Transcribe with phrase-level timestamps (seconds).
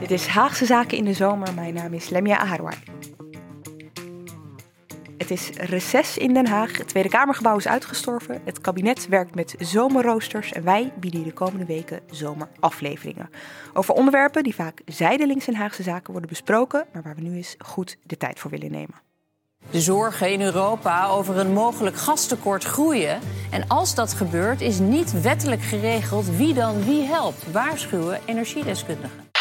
[0.00, 1.54] Dit is Haagse Zaken in de Zomer.
[1.54, 2.74] Mijn naam is Lemia Aharwai.
[5.22, 6.78] Het is reces in Den Haag.
[6.78, 8.40] Het Tweede Kamergebouw is uitgestorven.
[8.44, 10.52] Het kabinet werkt met zomerroosters.
[10.52, 13.30] En wij bieden je de komende weken zomerafleveringen.
[13.72, 16.86] Over onderwerpen die vaak zijdelings in Haagse Zaken worden besproken.
[16.92, 18.94] Maar waar we nu eens goed de tijd voor willen nemen.
[19.70, 23.20] De zorgen in Europa over een mogelijk gastekort groeien.
[23.50, 29.31] En als dat gebeurt, is niet wettelijk geregeld wie dan wie helpt, waarschuwen energiedeskundigen.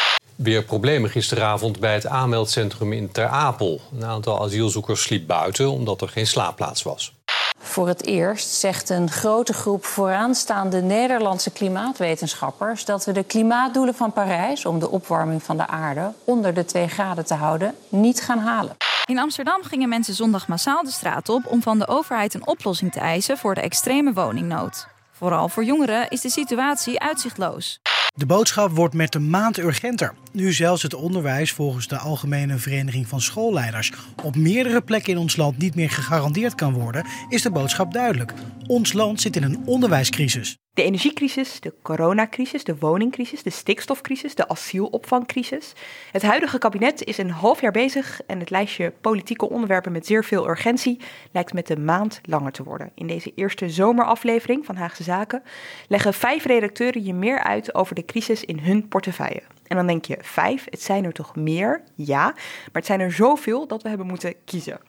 [0.43, 3.81] Weer problemen gisteravond bij het aanmeldcentrum in Ter Apel.
[3.93, 7.13] Een aantal asielzoekers sliep buiten omdat er geen slaapplaats was.
[7.59, 14.13] Voor het eerst zegt een grote groep vooraanstaande Nederlandse klimaatwetenschappers dat we de klimaatdoelen van
[14.13, 18.39] Parijs om de opwarming van de aarde onder de 2 graden te houden niet gaan
[18.39, 18.75] halen.
[19.05, 22.91] In Amsterdam gingen mensen zondag massaal de straat op om van de overheid een oplossing
[22.91, 24.87] te eisen voor de extreme woningnood.
[25.11, 27.79] Vooral voor jongeren is de situatie uitzichtloos.
[28.13, 30.13] De boodschap wordt met de maand urgenter.
[30.31, 33.91] Nu zelfs het onderwijs volgens de Algemene Vereniging van Schoolleiders
[34.23, 38.33] op meerdere plekken in ons land niet meer gegarandeerd kan worden, is de boodschap duidelijk.
[38.67, 40.57] Ons land zit in een onderwijscrisis.
[40.73, 45.73] De energiecrisis, de coronacrisis, de woningcrisis, de stikstofcrisis, de asielopvangcrisis.
[46.11, 50.23] Het huidige kabinet is een half jaar bezig en het lijstje politieke onderwerpen met zeer
[50.23, 50.99] veel urgentie
[51.31, 52.91] lijkt met de maand langer te worden.
[52.95, 55.43] In deze eerste zomeraflevering van Haagse Zaken
[55.87, 59.43] leggen vijf redacteuren je meer uit over de crisis in hun portefeuille.
[59.67, 61.83] En dan denk je, vijf, het zijn er toch meer?
[61.95, 64.79] Ja, maar het zijn er zoveel dat we hebben moeten kiezen.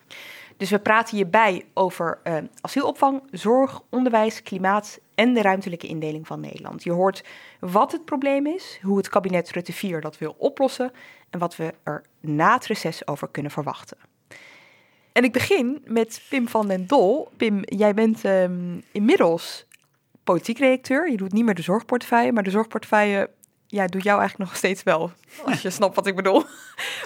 [0.57, 6.41] Dus we praten hierbij over uh, asielopvang, zorg, onderwijs, klimaat en de ruimtelijke indeling van
[6.41, 6.83] Nederland.
[6.83, 7.25] Je hoort
[7.61, 10.93] wat het probleem is, hoe het kabinet Rutte 4 dat wil oplossen
[11.31, 13.97] en wat we er na het reces over kunnen verwachten.
[15.13, 17.29] En ik begin met Pim van den Dol.
[17.37, 19.67] Pim, jij bent um, inmiddels
[20.25, 21.11] politiek redacteur.
[21.11, 23.31] Je doet niet meer de zorgportefeuille, maar de zorgportefeuille
[23.73, 25.11] ja, doet jou eigenlijk nog steeds wel.
[25.45, 26.45] Als je snapt wat ik bedoel.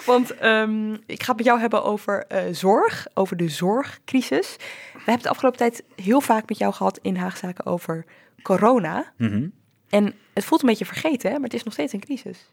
[0.05, 4.55] Want um, ik ga het met jou hebben over uh, zorg, over de zorgcrisis.
[4.57, 4.63] We
[4.93, 8.05] hebben het de afgelopen tijd heel vaak met jou gehad in Haagzaken over
[8.41, 9.13] corona.
[9.17, 9.51] Mm -hmm.
[9.89, 11.35] En het voelt een beetje vergeten, hè?
[11.35, 12.45] maar het is nog steeds een crisis.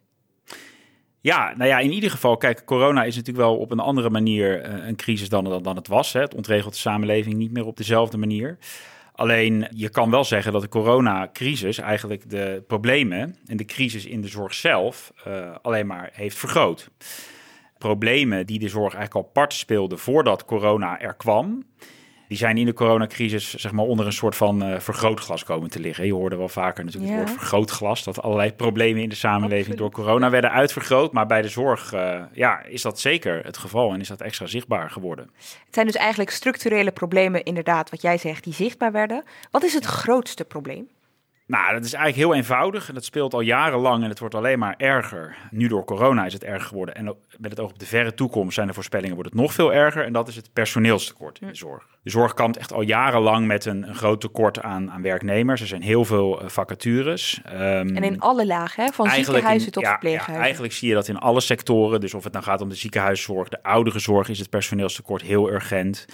[1.21, 4.67] Ja, nou ja, in ieder geval, kijk, corona is natuurlijk wel op een andere manier
[4.67, 6.13] uh, een crisis dan, dan, dan het was.
[6.13, 6.21] Hè.
[6.21, 8.59] Het ontregelt de samenleving niet meer op dezelfde manier.
[9.17, 14.21] Alleen je kan wel zeggen dat de coronacrisis eigenlijk de problemen en de crisis in
[14.21, 16.91] de zorg zelf uh, alleen maar heeft vergroot.
[17.79, 21.65] Problemen die de zorg eigenlijk al apart speelde voordat corona er kwam,
[22.35, 25.81] die zijn in de coronacrisis zeg maar onder een soort van uh, vergrootglas komen te
[25.81, 26.07] liggen.
[26.07, 27.19] Je hoorde wel vaker natuurlijk ja.
[27.19, 29.79] het woord vergrootglas, dat allerlei problemen in de samenleving Absoluut.
[29.79, 31.13] door corona werden uitvergroot.
[31.13, 34.47] Maar bij de zorg uh, ja, is dat zeker het geval en is dat extra
[34.47, 35.31] zichtbaar geworden.
[35.37, 39.25] Het zijn dus eigenlijk structurele problemen, inderdaad, wat jij zegt, die zichtbaar werden.
[39.51, 40.89] Wat is het grootste probleem?
[41.47, 44.59] Nou, dat is eigenlijk heel eenvoudig en dat speelt al jarenlang en het wordt alleen
[44.59, 45.37] maar erger.
[45.51, 47.05] Nu door corona is het erger geworden en
[47.39, 50.05] met het oog op de verre toekomst zijn de voorspellingen wordt het nog veel erger
[50.05, 51.87] en dat is het personeelstekort in de zorg.
[52.03, 55.61] De zorg kampt echt al jarenlang met een, een groot tekort aan, aan, werknemers.
[55.61, 57.41] Er zijn heel veel uh, vacatures.
[57.47, 57.53] Um,
[57.97, 58.93] en in alle lagen, hè?
[58.93, 60.35] van ziekenhuizen in, tot ja, verpleeghuizen.
[60.35, 62.01] Ja, eigenlijk zie je dat in alle sectoren.
[62.01, 66.07] Dus of het nou gaat om de ziekenhuiszorg, de ouderenzorg, is het personeelstekort heel urgent.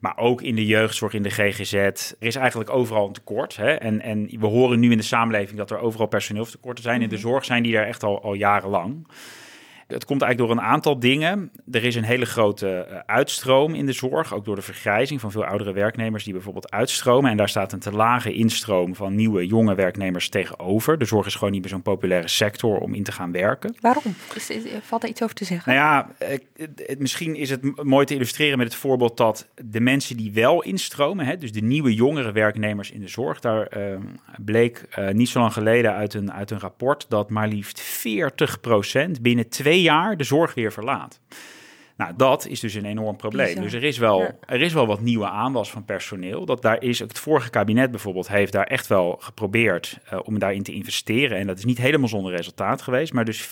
[0.00, 1.72] Maar ook in de jeugdzorg, in de GGZ.
[1.72, 3.56] Er is eigenlijk overal een tekort.
[3.56, 3.72] Hè?
[3.72, 7.02] En, en we horen nu in de samenleving dat er overal personeelstekorten zijn.
[7.02, 9.06] In de zorg zijn die er echt al, al jarenlang.
[9.86, 11.50] Het komt eigenlijk door een aantal dingen.
[11.70, 15.30] Er is een hele grote uh, uitstroom in de zorg, ook door de vergrijzing van
[15.30, 17.30] veel oudere werknemers die bijvoorbeeld uitstromen.
[17.30, 20.98] En daar staat een te lage instroom van nieuwe, jonge werknemers tegenover.
[20.98, 23.76] De zorg is gewoon niet meer zo'n populaire sector om in te gaan werken.
[23.80, 24.14] Waarom?
[24.34, 25.74] Is, is, valt er iets over te zeggen?
[25.74, 30.16] Nou ja, het, misschien is het mooi te illustreren met het voorbeeld dat de mensen
[30.16, 33.98] die wel instromen, hè, dus de nieuwe, jongere werknemers in de zorg, daar uh,
[34.44, 37.82] bleek uh, niet zo lang geleden uit een, uit een rapport dat maar liefst
[39.18, 41.20] 40% binnen twee jaar de zorg weer verlaat.
[41.96, 43.46] Nou, dat is dus een enorm probleem.
[43.46, 43.62] Bizar.
[43.62, 46.44] Dus er is, wel, er is wel wat nieuwe aanwas van personeel.
[46.44, 50.62] Dat daar is, het vorige kabinet bijvoorbeeld heeft daar echt wel geprobeerd eh, om daarin
[50.62, 51.38] te investeren.
[51.38, 53.12] En dat is niet helemaal zonder resultaat geweest.
[53.12, 53.50] Maar dus 40%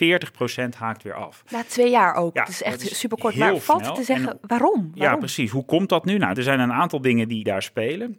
[0.79, 1.45] haakt weer af.
[1.51, 2.35] Na twee jaar ook.
[2.35, 3.35] Ja, is echt dat is super kort.
[3.35, 3.95] heel Maar valt snel.
[3.95, 4.91] te zeggen En- waarom?
[4.95, 5.51] Ja, precies.
[5.51, 6.19] Hoe komt dat nu?
[6.19, 8.19] Nou, er zijn een aantal dingen die daar spelen.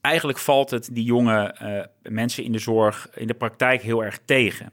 [0.00, 4.18] Eigenlijk valt het die jonge eh, mensen in de zorg in de praktijk heel erg
[4.24, 4.72] tegen.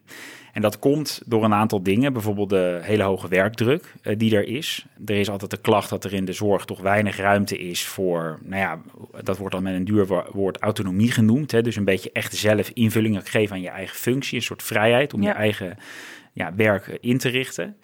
[0.56, 2.14] En dat komt door een aantal dingen.
[2.14, 4.86] Bijvoorbeeld de hele hoge werkdruk eh, die er is.
[5.06, 8.40] Er is altijd de klacht dat er in de zorg toch weinig ruimte is voor,
[8.44, 8.82] nou ja,
[9.24, 11.52] dat wordt dan met een duur wo- woord autonomie genoemd.
[11.52, 11.62] Hè?
[11.62, 14.36] Dus een beetje echt zelf invulling geven aan je eigen functie.
[14.38, 15.28] Een soort vrijheid om Ja.
[15.30, 15.78] je eigen
[16.34, 17.76] ja, werk eh, in te richten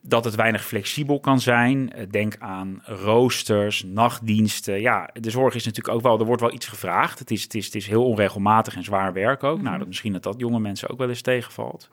[0.00, 1.92] dat het weinig flexibel kan zijn.
[1.92, 4.80] Eh, Denk aan roosters, nachtdiensten.
[4.80, 7.18] Ja, de zorg is natuurlijk ook wel, er wordt wel iets gevraagd.
[7.18, 9.62] Het is, het is, het is heel onregelmatig en zwaar werk ook.
[9.62, 11.90] Nou, dat, misschien dat dat jonge mensen ook wel eens tegenvalt.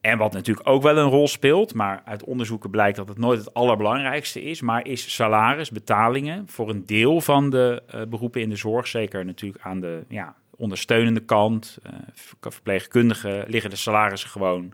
[0.00, 3.38] En wat natuurlijk ook wel een rol speelt, maar uit onderzoeken blijkt dat het nooit
[3.38, 8.48] het allerbelangrijkste is, maar is salaris, betalingen voor een deel van de eh, beroepen in
[8.48, 8.86] de zorg.
[8.86, 11.78] Zeker natuurlijk aan de ja, ondersteunende kant.
[11.82, 14.72] eh, ver- verpleegkundigen liggen de salarissen gewoon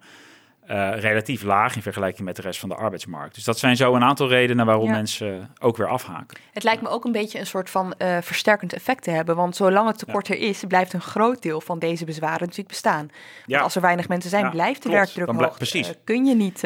[0.66, 3.34] eh, relatief laag in vergelijking met de rest van de arbeidsmarkt.
[3.34, 4.92] Dus dat zijn zo een aantal redenen waarom Ja.
[4.92, 6.38] mensen ook weer afhaken.
[6.52, 9.36] Het lijkt me ook een beetje een soort van eh, versterkend effect te hebben.
[9.36, 13.06] Want zolang het tekort er is, blijft een groot deel van deze bezwaren natuurlijk bestaan.
[13.06, 13.12] Want
[13.46, 13.60] Ja.
[13.60, 14.96] als er weinig mensen zijn, blijft de klopt.
[14.96, 15.56] werkdruk Dan hoog.
[15.56, 15.88] precies.
[15.88, 16.58] Eh, kun je niet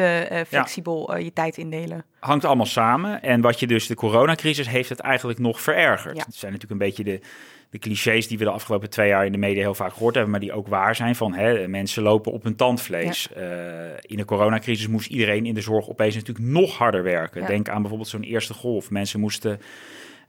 [0.47, 2.05] flexibel je tijd indelen.
[2.19, 3.21] hangt allemaal samen.
[3.21, 6.17] En wat je dus, de coronacrisis heeft het eigenlijk nog verergerd.
[6.17, 6.23] Ja.
[6.25, 7.21] Het zijn natuurlijk een beetje de,
[7.69, 10.31] de clichés die we de afgelopen twee jaar in de media heel vaak gehoord hebben,
[10.31, 13.33] maar die ook waar zijn van hè, mensen lopen op hun tandvlees.
[13.33, 13.43] Eh,
[14.01, 17.41] in de coronacrisis moest iedereen in de zorg opeens natuurlijk nog harder werken.
[17.41, 17.47] Ja.
[17.47, 18.89] Denk aan bijvoorbeeld zo'n eerste golf.
[18.91, 19.59] Mensen moesten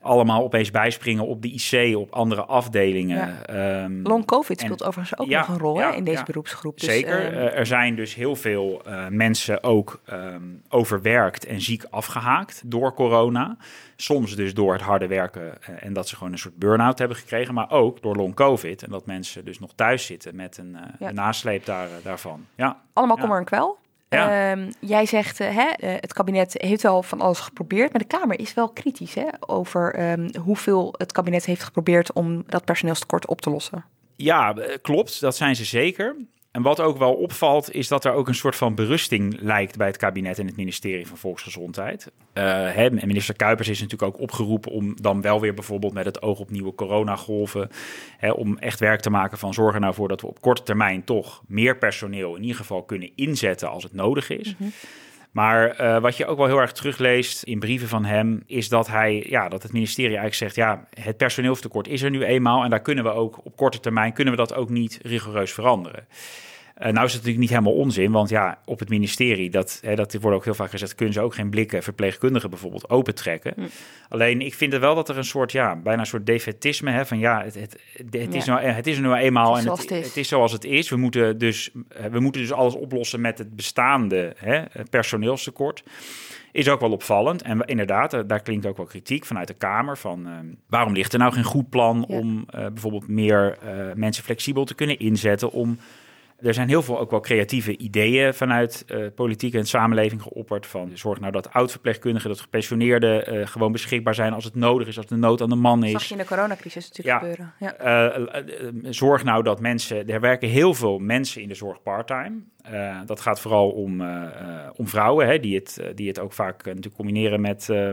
[0.00, 3.46] allemaal opeens bijspringen op de IC, op andere afdelingen.
[3.46, 6.18] Ehm, Long COVID en- speelt overigens ook Ja, nog een rol ja, hè, in deze
[6.18, 6.24] ja.
[6.24, 6.80] beroepsgroep.
[6.80, 7.18] Dus, Zeker.
[7.32, 12.62] eh, Eh, er zijn dus heel veel eh, mensen ook ehm, overwerkt en ziek afgehaakt
[12.66, 13.56] door corona.
[13.96, 17.16] Soms dus door het harde werken eh, en dat ze gewoon een soort burn-out hebben
[17.16, 17.54] gekregen.
[17.54, 20.82] Maar ook door long covid en dat mensen dus nog thuis zitten met een, eh,
[20.98, 21.08] Ja.
[21.08, 22.46] een nasleep daar, daarvan.
[22.54, 22.80] Ja.
[22.92, 23.22] allemaal ja.
[23.22, 23.78] kommer en kwel.
[24.08, 24.50] Ja.
[24.50, 28.06] Ehm, jij zegt, eh, hè, eh, het kabinet heeft wel van alles geprobeerd, maar de
[28.06, 33.26] Kamer is wel kritisch hè, over ehm, hoeveel het kabinet heeft geprobeerd om dat personeelstekort
[33.26, 33.84] op te lossen.
[34.16, 35.20] Ja, eh, klopt.
[35.20, 36.16] Dat zijn ze zeker.
[36.50, 39.86] En wat ook wel opvalt, is dat er ook een soort van berusting lijkt bij
[39.86, 42.10] het kabinet en het ministerie van Volksgezondheid.
[42.32, 46.22] Eh, en minister Kuipers is natuurlijk ook opgeroepen om dan wel weer bijvoorbeeld met het
[46.22, 47.70] oog op nieuwe coronagolven,
[48.34, 51.42] om echt werk te maken van zorgen nou voor dat we op korte termijn toch
[51.46, 54.54] meer personeel in ieder geval kunnen inzetten als het nodig is.
[55.30, 58.86] Maar eh, wat je ook wel heel erg terugleest in brieven van hem, is dat
[58.86, 62.70] hij, ja, dat het ministerie eigenlijk zegt, ja, het personeelstekort is er nu eenmaal en
[62.70, 66.06] daar kunnen we ook op korte termijn kunnen we dat ook niet rigoureus veranderen.
[66.78, 69.94] Eh, nou is het natuurlijk niet helemaal onzin, want ja, op het ministerie, dat, hè,
[69.94, 73.54] dat wordt ook heel vaak gezegd, kunnen ze ook geen blikken verpleegkundigen bijvoorbeeld opentrekken.
[74.08, 77.06] Alleen ik vind er wel dat er een soort, ja, bijna een soort defetisme, hè,
[77.06, 77.80] van ja, het, het,
[78.10, 78.54] het, is, Ja.
[78.54, 80.14] nou, het is er nou eenmaal Het en het, het is.
[80.14, 80.90] het zoals het is.
[80.90, 85.82] We moeten dus, eh, we moeten dus alles oplossen met het bestaande hè, personeelstekort.
[86.52, 87.42] Is ook wel opvallend.
[87.42, 89.98] En inderdaad, eh, daar klinkt ook wel kritiek vanuit de Kamer.
[89.98, 90.28] Van
[90.68, 92.16] waarom ligt er nou geen goed plan Ja.
[92.18, 93.58] om bijvoorbeeld meer
[93.94, 95.50] mensen flexibel te kunnen inzetten?
[95.52, 95.78] Om,
[96.38, 100.66] er zijn heel veel ook wel creatieve ideeën vanuit eh, politiek en samenleving geopperd.
[100.66, 104.96] Van zorg nou dat oud-verpleegkundigen, dat gepensioneerden eh, gewoon beschikbaar zijn als het nodig is,
[104.96, 105.92] als de nood aan de man is.
[105.92, 107.28] Zag je in de coronacrisis natuurlijk Ja.
[107.28, 107.52] gebeuren.
[107.58, 107.74] Ja.
[107.74, 108.44] Eh,
[108.82, 112.40] zorg nou dat mensen, er werken heel veel mensen in de zorg parttime.
[113.06, 114.02] Dat gaat vooral om,
[114.76, 117.90] om vrouwen, hè, die, het, die het ook vaak natuurlijk combineren met eh,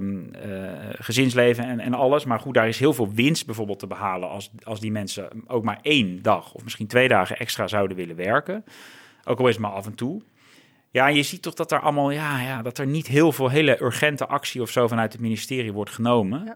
[1.00, 2.26] gezinsleven en, en alles.
[2.26, 5.64] Maar goed, daar is heel veel winst bijvoorbeeld te behalen als, als die mensen ook
[5.64, 8.35] maar één dag of misschien twee dagen extra zouden willen werken.
[9.24, 10.22] Ook al is het maar af en toe.
[10.92, 13.82] Ja, je ziet toch dat er allemaal, ja, ja, dat er niet heel veel hele
[13.82, 16.44] urgente actie of zo vanuit het ministerie wordt genomen.
[16.46, 16.56] Ja.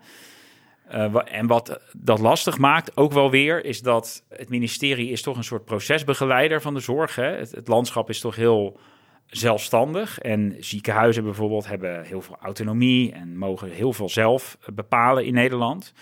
[0.89, 5.38] Eh, en wat dat lastig maakt, ook wel weer, is dat het ministerie is toch
[5.38, 7.15] een soort procesbegeleider van de zorg.
[7.15, 7.38] Hè?
[7.38, 8.79] Het, het landschap is toch heel
[9.25, 10.19] zelfstandig.
[10.19, 15.93] En ziekenhuizen bijvoorbeeld hebben heel veel autonomie en mogen heel veel zelf bepalen in Nederland.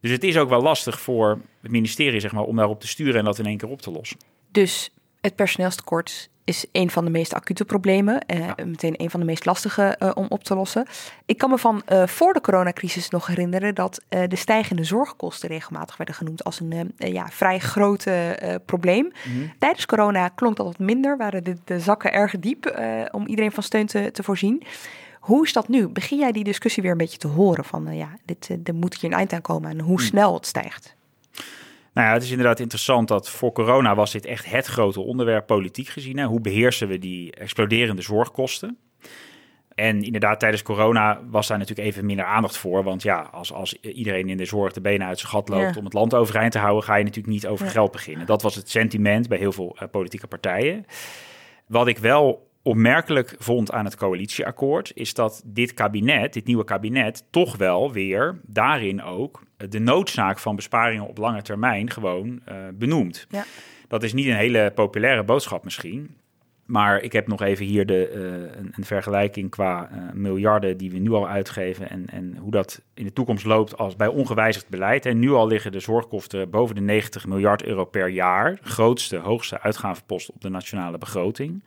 [0.00, 3.18] Dus het is ook wel lastig voor het ministerie zeg maar, om daarop te sturen
[3.18, 4.18] en dat in één keer op te lossen.
[4.50, 4.90] Dus
[5.24, 8.20] het personeelstekort is een van de meest acute problemen.
[8.26, 10.86] eh, Meteen een van de meest lastige eh, om op te lossen.
[11.26, 15.48] Ik kan me van eh, voor de coronacrisis nog herinneren dat eh, de stijgende zorgkosten
[15.48, 19.12] regelmatig werden genoemd als een ja, vrij groot eh, probleem.
[19.58, 23.62] Tijdens corona klonk dat wat minder, waren de, de zakken erg diep om iedereen van
[23.62, 24.62] steun te, te voorzien.
[25.20, 25.88] Hoe is dat nu?
[25.88, 29.10] Begin jij die discussie weer een beetje te horen van ja, dit, er moet hier
[29.10, 30.94] een eind aan komen en hoe snel het stijgt?
[31.94, 35.46] Nou ja, het is inderdaad interessant dat voor corona was dit echt het grote onderwerp
[35.46, 36.16] politiek gezien.
[36.18, 36.24] Hè?
[36.24, 38.78] Hoe beheersen we die exploderende zorgkosten?
[39.74, 42.84] En inderdaad, tijdens corona was daar natuurlijk even minder aandacht voor.
[42.84, 45.78] Want ja, als, als iedereen in de zorg de benen uit zijn gat loopt Ja.
[45.78, 47.72] om het land overeind te houden, ga je natuurlijk niet over Ja.
[47.72, 48.26] geld beginnen.
[48.26, 50.84] Dat was het sentiment bij heel veel eh, politieke partijen.
[51.66, 57.24] Wat ik wel opmerkelijk vond aan het coalitieakkoord, is dat dit kabinet, dit nieuwe kabinet,
[57.30, 63.26] toch wel weer daarin ook de noodzaak van besparingen op lange termijn gewoon eh, benoemt.
[63.30, 63.44] Ja.
[63.88, 66.16] Dat is niet een hele populaire boodschap misschien.
[66.66, 70.90] Maar ik heb nog even hier de, eh, een, een vergelijking qua eh, miljarden die
[70.90, 74.68] we nu al uitgeven en, en hoe dat in de toekomst loopt als bij ongewijzigd
[74.68, 75.06] beleid.
[75.06, 78.58] En nu al liggen de zorgkosten boven de 90 miljard euro per jaar.
[78.62, 81.62] Grootste, hoogste uitgavenpost op de nationale begroting.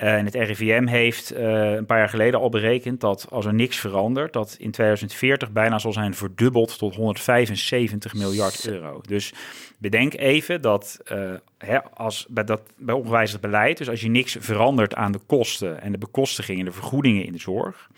[0.00, 3.54] Eh, en het RIVM heeft eh, een paar jaar geleden al berekend dat als er
[3.54, 9.00] niks verandert, dat in 2040 bijna zal zijn verdubbeld tot 175 miljard euro.
[9.06, 9.32] Dus
[9.78, 14.36] bedenk even dat, eh, hè, als bij, dat bij ongewijzigd beleid, dus als je niks
[14.40, 17.90] verandert aan de kosten en de bekostigingen, de vergoedingen in de zorg,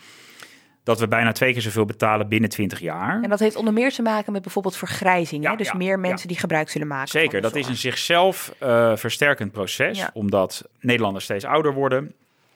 [0.84, 3.22] dat we bijna twee keer zoveel betalen binnen 20 jaar.
[3.22, 5.42] En dat heeft onder meer te maken met bijvoorbeeld vergrijzing.
[5.42, 5.56] Ja, hè?
[5.56, 6.28] Dus ja, meer mensen ja.
[6.28, 7.08] die gebruik zullen maken.
[7.08, 12.14] Zeker, dat is een zichzelf eh, versterkend proces, omdat Nederlanders steeds ouder worden.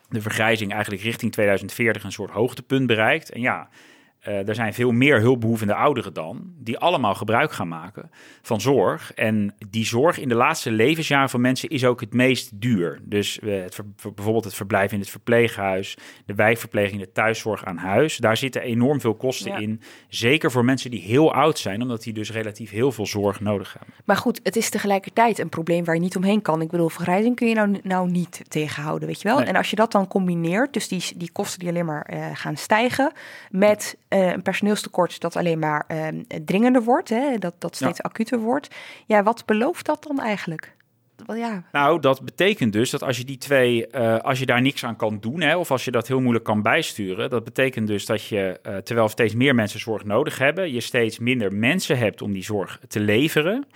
[0.09, 3.30] De vergrijzing eigenlijk richting 2040 een soort hoogtepunt bereikt.
[3.30, 3.68] En ja,
[4.21, 8.11] eh, er zijn veel meer hulpbehoevende ouderen dan, die allemaal gebruik gaan maken
[8.43, 9.13] van zorg.
[9.15, 13.01] En die zorg in de laatste levensjaren van mensen is ook het meest duur.
[13.03, 15.97] Dus eh, het ver- ver- bijvoorbeeld het verblijf in het verpleeghuis,
[16.27, 18.17] de wijkverpleging, de thuiszorg aan huis.
[18.17, 19.59] Daar zitten enorm veel kosten Ja.
[19.59, 19.81] in.
[20.09, 23.73] Zeker voor mensen die heel oud zijn, omdat die dus relatief heel veel zorg nodig
[23.79, 23.95] hebben.
[24.05, 26.61] Maar goed, het is tegelijkertijd een probleem waar je niet omheen kan.
[26.61, 29.39] Ik bedoel, vergrijzing kun je nou, nou niet tegenhouden, weet je wel?
[29.39, 29.47] Nee.
[29.47, 32.57] En als je dat dan combineert, dus die, die kosten die alleen maar eh, gaan
[32.57, 33.13] stijgen,
[33.51, 36.09] met eh, een personeelstekort dat alleen maar eh,
[36.45, 38.75] dringender wordt, hè, dat, dat steeds acuter wordt.
[39.07, 40.75] Ja, wat belooft dat dan eigenlijk?
[41.27, 44.63] Wel ja, Nou, dat betekent dus dat als je die twee, eh, als je daar
[44.63, 47.87] niks aan kan doen, hè, of als je dat heel moeilijk kan bijsturen, dat betekent
[47.87, 51.99] dus dat je, eh, terwijl steeds meer mensen zorg nodig hebben, je steeds minder mensen
[51.99, 53.67] hebt om die zorg te leveren.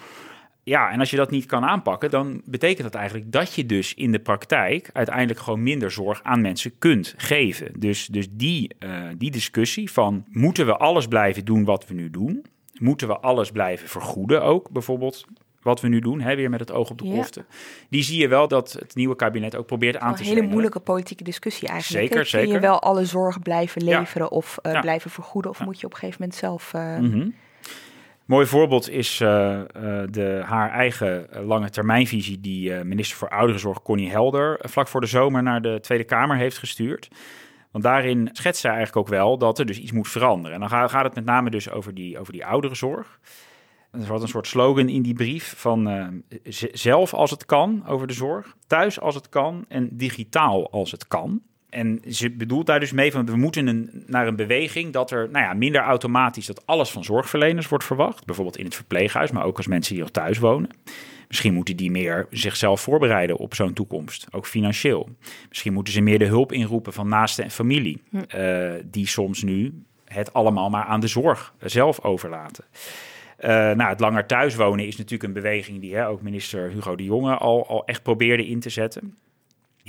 [0.71, 3.95] Ja, en als je dat niet kan aanpakken, dan betekent dat eigenlijk dat je dus
[3.95, 7.73] in de praktijk uiteindelijk gewoon minder zorg aan mensen kunt geven.
[7.81, 12.11] Dus, dus die, eh, die discussie van moeten we alles blijven doen wat we nu
[12.11, 12.45] doen?
[12.79, 15.25] Moeten we alles blijven vergoeden ook, bijvoorbeeld
[15.63, 17.17] wat we nu doen, hè, weer met het oog op de Ja.
[17.17, 17.45] kosten.
[17.89, 20.51] Die zie je wel dat het nieuwe kabinet ook probeert aan een te hele zwengelen.
[20.53, 22.03] moeilijke politieke discussie eigenlijk.
[22.13, 22.31] Zeker, hè?
[22.31, 22.61] Kun je zeker.
[22.61, 23.99] wel alle zorg blijven Ja.
[23.99, 24.81] leveren of eh, Ja.
[24.81, 25.51] blijven vergoeden?
[25.51, 26.75] Of moet je op een gegeven moment zelf...
[26.75, 27.29] eh, Mhm.
[28.31, 29.67] Mooi voorbeeld is eh, eh,
[30.11, 35.07] de, haar eigen eh, lange termijnvisie die minister voor Ouderenzorg Connie Helder vlak voor de
[35.07, 37.09] zomer naar de Tweede Kamer heeft gestuurd.
[37.71, 40.55] Want daarin schetst zij eigenlijk ook wel dat er dus iets moet veranderen.
[40.55, 43.19] En dan ga- gaat het met name dus over die, over die ouderenzorg.
[43.91, 46.23] Er zat een soort slogan in die brief van
[46.73, 51.09] zelf als het kan over de zorg, thuis als het kan en digitaal als het
[51.09, 51.43] kan.
[51.71, 55.29] En ze bedoelt daar dus mee van we moeten een, naar een beweging dat er
[55.31, 58.25] nou ja, minder automatisch dat alles van zorgverleners wordt verwacht.
[58.25, 60.71] Bijvoorbeeld in het verpleeghuis, maar ook als mensen hier thuis wonen.
[61.29, 65.09] Misschien moeten die meer zichzelf voorbereiden op zo'n toekomst, ook financieel.
[65.49, 69.83] Misschien moeten ze meer de hulp inroepen van naasten en familie, eh, die soms nu
[70.05, 72.65] het allemaal maar aan de zorg zelf overlaten.
[73.37, 77.05] Eh, nou, het langer thuiswonen is natuurlijk een beweging die hè, ook minister Hugo de
[77.05, 79.17] Jonge al, al echt probeerde in te zetten.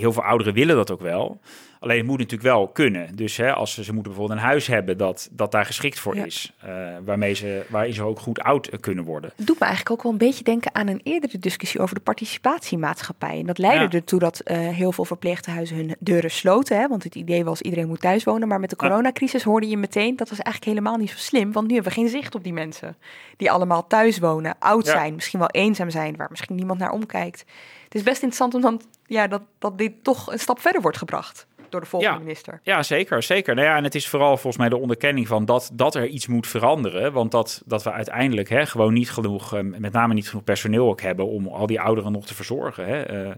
[0.02, 1.40] Heel veel ouderen willen dat ook wel.
[1.80, 3.16] Alleen het moet natuurlijk wel kunnen.
[3.16, 6.16] Dus hè, als ze, ze moeten bijvoorbeeld een huis hebben dat, dat daar geschikt voor
[6.16, 6.26] Ja.
[6.26, 6.54] is.
[6.60, 6.70] eh,
[7.06, 9.32] waarmee ze, waarin ze ook goed oud eh, kunnen worden.
[9.36, 12.02] Het doet me eigenlijk ook wel een beetje denken aan een eerdere discussie over de
[12.02, 13.40] participatiemaatschappij.
[13.40, 13.90] En dat leidde Ja.
[13.92, 16.78] ertoe dat eh, heel veel verpleeghuizen hun deuren sloten.
[16.80, 16.88] Hè?
[16.88, 18.48] Want het idee was iedereen moet thuis wonen.
[18.48, 21.52] Maar met de coronacrisis hoorde je meteen dat was eigenlijk helemaal niet zo slim.
[21.52, 22.96] Want nu hebben we geen zicht op die mensen.
[23.38, 24.92] Die allemaal thuis wonen, oud Ja.
[24.92, 26.16] zijn, misschien wel eenzaam zijn.
[26.16, 27.46] Waar misschien niemand naar omkijkt.
[27.92, 30.98] Het is best interessant om dan, ja, dat, dat dit toch een stap verder wordt
[30.98, 31.48] gebracht.
[31.70, 32.22] Door de volgende Ja.
[32.22, 32.60] minister.
[32.64, 33.56] Ja, zeker, zeker.
[33.56, 36.28] Nou ja, en het is vooral volgens mij de onderkenning van dat, dat er iets
[36.28, 37.14] moet veranderen.
[37.14, 40.88] Want dat, dat we uiteindelijk hè, gewoon niet genoeg, eh, met name niet genoeg personeel
[40.88, 42.86] ook hebben om al die ouderen nog te verzorgen.
[42.86, 43.02] Hè.
[43.02, 43.32] Eh,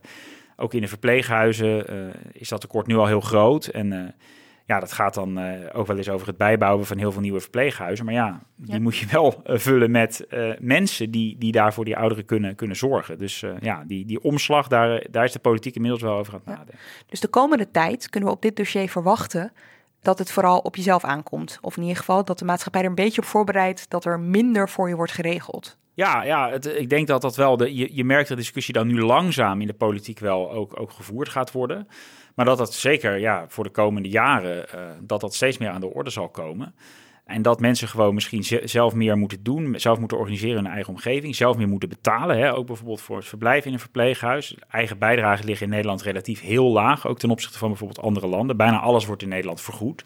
[0.55, 1.95] ook in de verpleeghuizen eh,
[2.31, 3.65] is dat tekort nu al heel groot.
[3.65, 4.15] En
[4.65, 7.39] ja, dat gaat dan eh, ook wel eens over het bijbouwen van heel veel nieuwe
[7.39, 8.05] verpleeghuizen.
[8.05, 11.85] Maar ja, die moet je wel eh, vullen met eh, mensen die, die daar voor
[11.85, 13.17] die ouderen kunnen, kunnen zorgen.
[13.17, 16.49] Dus ja, die, die omslag, daar, daar is de politiek inmiddels wel over aan het
[16.49, 16.55] Ja.
[16.55, 16.79] nadenken.
[17.07, 19.51] Dus de komende tijd kunnen we op dit dossier verwachten
[20.01, 21.57] dat het vooral op jezelf aankomt.
[21.61, 24.69] Of in ieder geval dat de maatschappij er een beetje op voorbereidt dat er minder
[24.69, 25.77] voor je wordt geregeld.
[25.93, 27.57] Ja, ja het, ik denk dat dat wel.
[27.57, 30.79] De, je, je merkt dat de discussie dan nu langzaam in de politiek wel ook,
[30.79, 31.87] ook gevoerd gaat worden.
[32.33, 35.81] Maar dat dat zeker ja, voor de komende jaren uh, dat dat steeds meer aan
[35.81, 36.75] de orde zal komen.
[37.25, 40.93] En dat mensen gewoon misschien zelf meer moeten doen, zelf moeten organiseren in hun eigen
[40.93, 42.37] omgeving, zelf meer moeten betalen.
[42.37, 42.55] Hè?
[42.55, 44.55] Ook bijvoorbeeld voor het verblijf in een verpleeghuis.
[44.69, 48.57] Eigen bijdragen liggen in Nederland relatief heel laag, ook ten opzichte van bijvoorbeeld andere landen.
[48.57, 50.05] Bijna alles wordt in Nederland vergoed.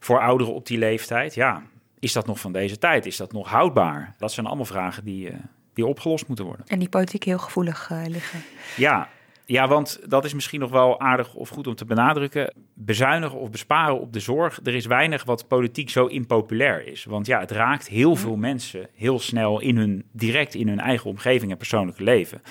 [0.00, 1.62] Voor ouderen op die leeftijd, ja,
[1.98, 3.06] is dat nog van deze tijd?
[3.06, 4.14] Is dat nog houdbaar?
[4.18, 5.36] Dat zijn allemaal vragen die, uh,
[5.74, 6.66] die opgelost moeten worden.
[6.66, 8.40] En die politiek heel gevoelig uh, liggen.
[8.76, 9.08] Ja,
[9.48, 12.54] ja, want dat is misschien nog wel aardig of goed om te benadrukken.
[12.74, 14.60] Bezuinigen of besparen op de zorg.
[14.64, 17.04] Er is weinig wat politiek zo impopulair is.
[17.04, 21.10] Want ja, het raakt heel veel mensen heel snel in hun, direct in hun eigen
[21.10, 22.42] omgeving en persoonlijke leven.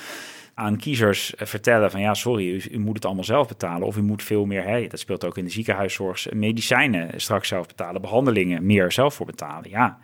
[0.53, 3.87] Aan kiezers eh, vertellen van ja, sorry, u, moet het allemaal zelf betalen.
[3.87, 7.67] Of u moet veel meer, hè, dat speelt ook in de ziekenhuiszorg, medicijnen straks zelf
[7.67, 9.69] betalen, behandelingen meer zelf voor betalen.
[9.69, 9.99] Ja,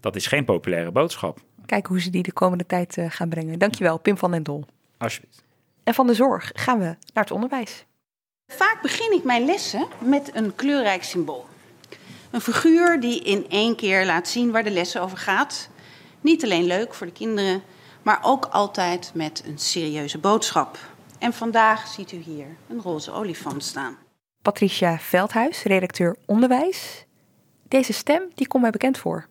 [0.00, 1.38] dat is geen populaire boodschap.
[1.66, 3.58] Kijken hoe ze die de komende tijd uh, gaan brengen.
[3.58, 4.64] Dankjewel, Pim van den Dol.
[4.98, 5.48] Alsjeblieft.
[5.84, 7.84] En van de zorg gaan we naar het onderwijs.
[8.46, 11.46] Vaak begin ik mijn lessen met een kleurrijk symbool.
[12.30, 15.68] Een figuur die in één keer laat zien waar de lessen over gaat.
[16.20, 17.62] Niet alleen leuk voor de kinderen,
[18.02, 20.78] maar ook altijd met een serieuze boodschap.
[21.18, 23.96] En vandaag ziet u hier een roze olifant staan.
[24.42, 27.04] Patricia Veldhuis, redacteur onderwijs.
[27.68, 29.28] Deze stem die komt mij bekend voor.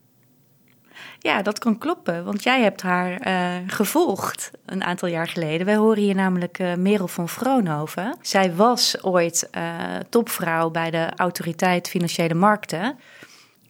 [1.21, 5.65] Ja, dat kan kloppen, want jij hebt haar uh, gevolgd een aantal jaar geleden.
[5.65, 8.17] Wij horen hier namelijk uh, Merel van Vroonhoven.
[8.21, 9.73] Zij was ooit uh,
[10.09, 12.99] topvrouw bij de Autoriteit Financiële Markten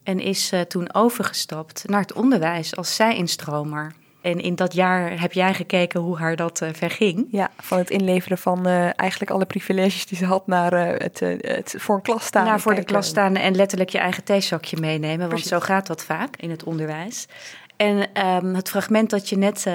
[0.03, 3.93] en is toen overgestapt naar het onderwijs als zij-instromer.
[4.21, 7.27] En in dat jaar heb jij gekeken hoe haar dat uh, verging.
[7.31, 11.19] Ja, van het inleveren van uh, eigenlijk alle privileges die ze had naar uh, het,
[11.41, 12.45] het, voor een klas staan.
[12.45, 15.29] Naar voor de klas staan en letterlijk je eigen theezakje meenemen.
[15.29, 17.27] Want zo gaat dat vaak in het onderwijs.
[17.75, 19.65] En um, het fragment dat je net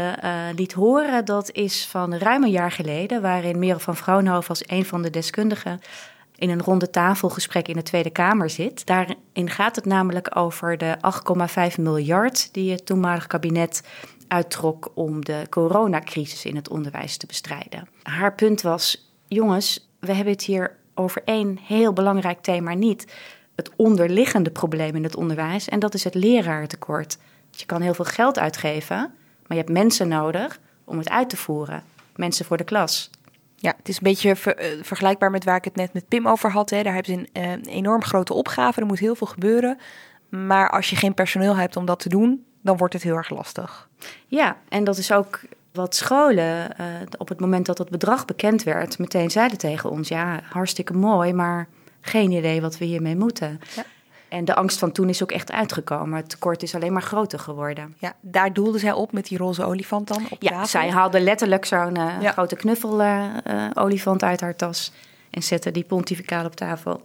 [0.54, 3.22] liet horen, dat is van ruim een jaar geleden.
[3.22, 5.80] Waarin Merel van Vrouwenhoven als een van de deskundigen
[6.36, 8.86] in een ronde tafelgesprek in de Tweede Kamer zit.
[8.86, 10.96] Daarin gaat het namelijk over de
[11.70, 13.82] 8,5 miljard die het toenmalig kabinet
[14.28, 17.88] uittrok om de coronacrisis in het onderwijs te bestrijden.
[18.02, 23.12] Haar punt was: jongens, we hebben het hier over één heel belangrijk thema niet.
[23.54, 27.18] Het onderliggende probleem in het onderwijs, en dat is het leraartekort.
[27.50, 31.36] Je kan heel veel geld uitgeven, maar je hebt mensen nodig om het uit te
[31.36, 31.82] voeren.
[32.16, 33.10] Mensen voor de klas.
[33.56, 36.50] Ja, het is een beetje eh, vergelijkbaar met waar ik het net met Pim over
[36.50, 36.70] had.
[36.70, 36.82] Hè.
[36.82, 39.78] Daar hebben ze een, uh, enorm grote opgave, er moet heel veel gebeuren.
[40.28, 43.30] Maar als je geen personeel hebt om dat te doen, dan wordt het heel erg
[43.30, 43.88] lastig.
[44.26, 45.40] Ja, en dat is ook
[45.72, 46.86] wat scholen uh,
[47.18, 51.32] op het moment dat het bedrag bekend werd, meteen zeiden tegen ons: ja, hartstikke mooi,
[51.32, 51.68] maar
[52.00, 53.60] geen idee wat we hiermee moeten.
[53.76, 53.84] Ja.
[54.28, 56.16] En de angst van toen is ook echt uitgekomen.
[56.16, 57.96] Het tekort is alleen maar groter geworden.
[57.98, 60.66] Ja, daar doelde zij op met die roze olifant dan op ja, tafel?
[60.66, 62.32] zij haalde letterlijk zo'n uh, ja.
[62.32, 63.24] grote knuffel uh,
[63.74, 64.92] olifant uit haar tas
[65.30, 67.02] en zette die pontificaal op tafel.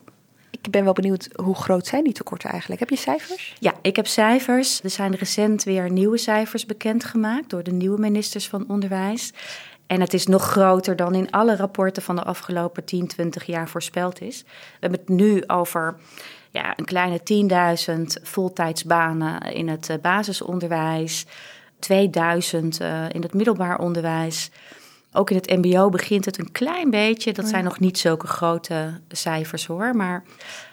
[0.62, 2.80] Ik ben wel benieuwd, hoe groot zijn die tekorten eigenlijk?
[2.80, 3.56] Heb je cijfers?
[3.60, 4.84] Ja, ik heb cijfers.
[4.84, 9.34] Er zijn recent weer nieuwe cijfers bekendgemaakt door de nieuwe ministers van Onderwijs.
[9.88, 13.70] En het is nog groter dan in alle rapporten van de afgelopen 10, 20 jaar
[13.70, 14.42] voorspeld is.
[14.42, 15.96] We hebben het nu over
[16.52, 17.20] ja, een kleine
[18.20, 21.26] 10.000 voltijdsbanen in het basisonderwijs,
[21.80, 24.52] 2000 uh, in het middelbaar onderwijs.
[25.12, 27.34] Ook in het MBO begint het een klein beetje.
[27.34, 29.96] Dat zijn nog niet zulke grote cijfers hoor.
[29.96, 30.24] Maar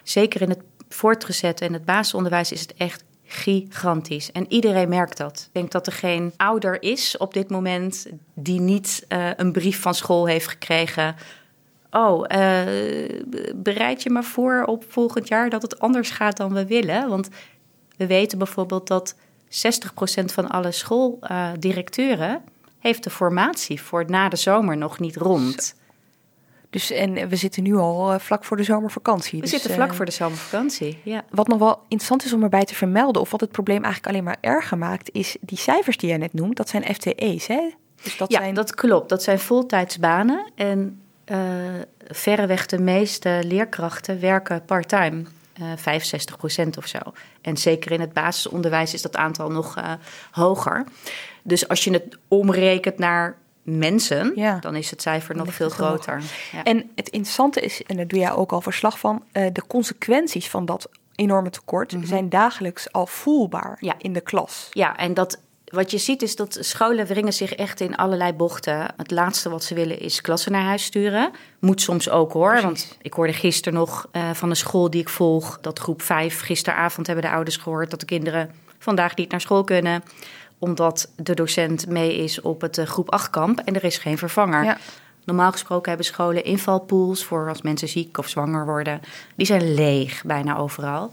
[0.02, 4.32] zeker in het voortgezet en het basisonderwijs is het echt gigantisch.
[4.32, 5.44] En iedereen merkt dat.
[5.46, 9.80] Ik denk dat er geen ouder is op dit moment die niet uh, een brief
[9.80, 11.16] van school heeft gekregen.
[11.90, 12.60] Oh, uh,
[13.54, 17.08] bereid je maar voor op volgend jaar dat het anders gaat dan we willen.
[17.08, 17.28] Want
[17.96, 19.18] we weten bijvoorbeeld dat 60%
[20.24, 22.42] van alle schooldirecteuren
[22.78, 25.74] heeft de formatie voor na de zomer nog niet rond.
[26.70, 29.34] Dus en we zitten nu al uh, vlak voor de zomervakantie.
[29.34, 31.24] We dus, zitten vlak uh, voor de zomervakantie, ja.
[31.30, 34.24] Wat nog wel interessant is om erbij te vermelden, of wat het probleem eigenlijk alleen
[34.24, 37.70] maar erger maakt, is die cijfers die jij net noemt, dat zijn FTE's, hè?
[38.02, 38.54] Dus dat ja, zijn...
[38.54, 39.08] dat klopt.
[39.08, 40.50] Dat zijn voltijdsbanen.
[40.54, 41.38] En uh,
[42.08, 45.24] verreweg de meeste leerkrachten werken part-time.
[45.76, 46.98] 65 procent of zo.
[47.40, 49.74] En zeker in het basisonderwijs is dat aantal nog
[50.30, 50.84] hoger.
[51.46, 54.58] Dus als je het omrekent naar mensen, ja.
[54.58, 56.22] dan is het cijfer nog veel groter.
[56.52, 56.64] Ja.
[56.64, 60.48] En het interessante is, en daar doe jij ook al verslag van, uh, de consequenties
[60.48, 62.08] van dat enorme tekort mm -hmm.
[62.08, 63.94] zijn dagelijks al voelbaar ja.
[63.98, 64.68] in de klas.
[64.70, 68.86] Ja, en dat wat je ziet is dat scholen wringen zich echt in allerlei bochten.
[68.96, 71.30] Het laatste wat ze willen is klassen naar huis sturen.
[71.58, 72.48] Moet soms ook hoor.
[72.48, 72.64] Precies.
[72.64, 75.58] Want ik hoorde gisteren nog uh, van een school die ik volg...
[75.60, 77.90] dat groep 5 gisteravond hebben de ouders gehoord...
[77.90, 80.02] dat de kinderen vandaag niet naar school kunnen
[80.58, 84.64] omdat de docent mee is op het groep 8 kamp en er is geen vervanger.
[84.64, 84.78] Ja.
[85.24, 89.00] Normaal gesproken hebben scholen invalpools voor als mensen ziek of zwanger worden.
[89.34, 91.12] Die zijn leeg bijna overal.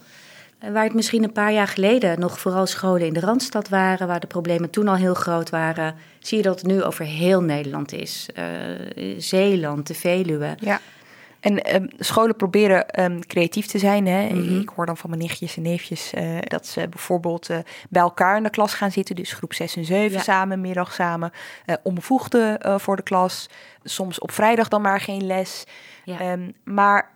[0.71, 4.19] Waar het misschien een paar jaar geleden nog vooral scholen in de Randstad waren, waar
[4.19, 7.91] de problemen toen al heel groot waren, zie je dat het nu over heel Nederland
[7.91, 8.27] is.
[8.37, 8.45] Uh,
[9.17, 10.55] Zeeland, de Veluwe.
[10.59, 10.79] Ja.
[11.43, 14.07] En um, scholen proberen um, creatief te zijn.
[14.07, 14.29] Hè?
[14.29, 14.59] Mm -hmm.
[14.59, 17.57] Ik hoor dan van mijn nichtjes en neefjes uh, dat ze bijvoorbeeld uh,
[17.89, 19.15] bij elkaar in de klas gaan zitten.
[19.15, 20.23] Dus groep 6 en 7 ja.
[20.23, 21.31] samen, middag samen.
[21.65, 23.49] Uh, onbevoegde voor de klas.
[23.83, 25.63] Soms op vrijdag dan maar geen les.
[26.03, 26.31] Ja.
[26.31, 27.11] Um, maar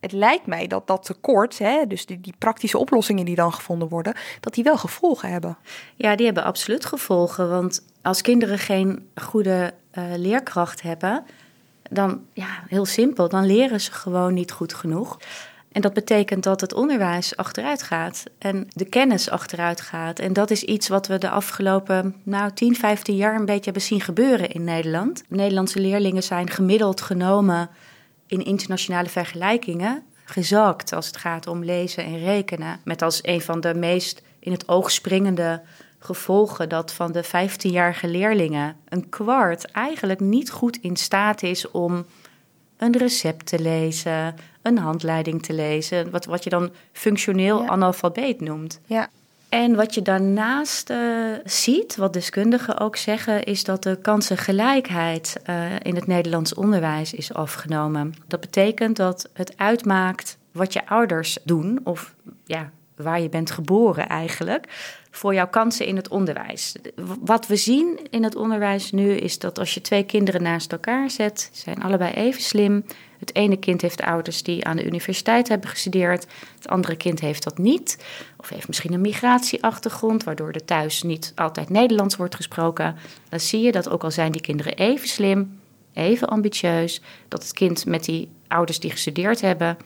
[0.00, 3.88] het lijkt mij dat dat tekort, hè, dus die, die, praktische oplossingen die dan gevonden
[3.88, 5.56] worden, dat die wel gevolgen hebben.
[5.94, 7.50] Ja, die hebben absoluut gevolgen.
[7.50, 9.74] Want als kinderen geen goede
[10.16, 11.24] leerkracht hebben,
[11.90, 15.18] dan, ja, heel simpel, dan leren ze gewoon niet goed genoeg.
[15.76, 20.18] En dat betekent dat het onderwijs achteruit gaat en de kennis achteruit gaat.
[20.18, 23.82] En dat is iets wat we de afgelopen nou, 10, 15 jaar een beetje hebben
[23.82, 25.24] zien gebeuren in Nederland.
[25.28, 27.70] Nederlandse leerlingen zijn gemiddeld genomen
[28.26, 32.80] in internationale vergelijkingen gezakt als het gaat om lezen en rekenen.
[32.84, 35.62] Met als een van de meest in het oog springende
[35.98, 42.04] gevolgen dat van de 15-jarige leerlingen een kwart eigenlijk niet goed in staat is om
[42.76, 47.68] een recept te lezen, een handleiding te lezen, wat, wat je dan functioneel ja.
[47.68, 48.80] analfabeet noemt.
[48.86, 49.08] Ja.
[49.48, 55.64] En wat je daarnaast uh, ziet, wat deskundigen ook zeggen, is dat de kansengelijkheid uh,
[55.82, 58.14] in het Nederlands onderwijs is afgenomen.
[58.26, 64.08] Dat betekent dat het uitmaakt wat je ouders doen, of ja, waar je bent geboren
[64.08, 64.68] eigenlijk,
[65.16, 66.74] voor jouw kansen in het onderwijs.
[67.20, 71.10] Wat we zien in het onderwijs nu is dat als je twee kinderen naast elkaar
[71.10, 72.84] zet, zijn allebei even slim.
[73.18, 77.44] Het ene kind heeft ouders die aan de universiteit hebben gestudeerd, het andere kind heeft
[77.44, 78.04] dat niet.
[78.36, 82.96] Of heeft misschien een migratieachtergrond, waardoor er thuis niet altijd Nederlands wordt gesproken.
[83.28, 85.60] Dan zie je dat ook al zijn die kinderen even slim,
[85.92, 89.76] even ambitieus, dat het kind met die ouders die gestudeerd hebben,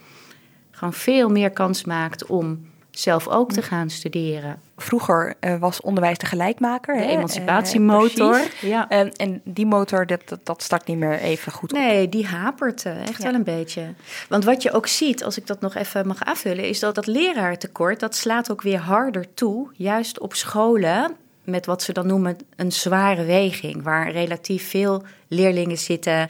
[0.71, 4.61] gewoon veel meer kans maakt om zelf ook te gaan studeren.
[4.77, 6.97] Vroeger uh, was onderwijs de gelijkmaker.
[6.97, 8.35] De emancipatiemotor.
[8.35, 8.89] Uh, ja.
[8.89, 12.85] En, en, die motor, dat, dat, dat, start niet meer even goed Nee, die hapert
[12.85, 13.25] echt ja.
[13.25, 13.95] wel een beetje.
[14.29, 16.69] Want wat je ook ziet, als ik dat nog even mag aanvullen...
[16.69, 19.69] is dat dat leraartekort, dat slaat ook weer harder toe.
[19.73, 23.83] Juist op scholen met wat ze dan noemen een zware weging...
[23.83, 26.29] waar relatief veel leerlingen zitten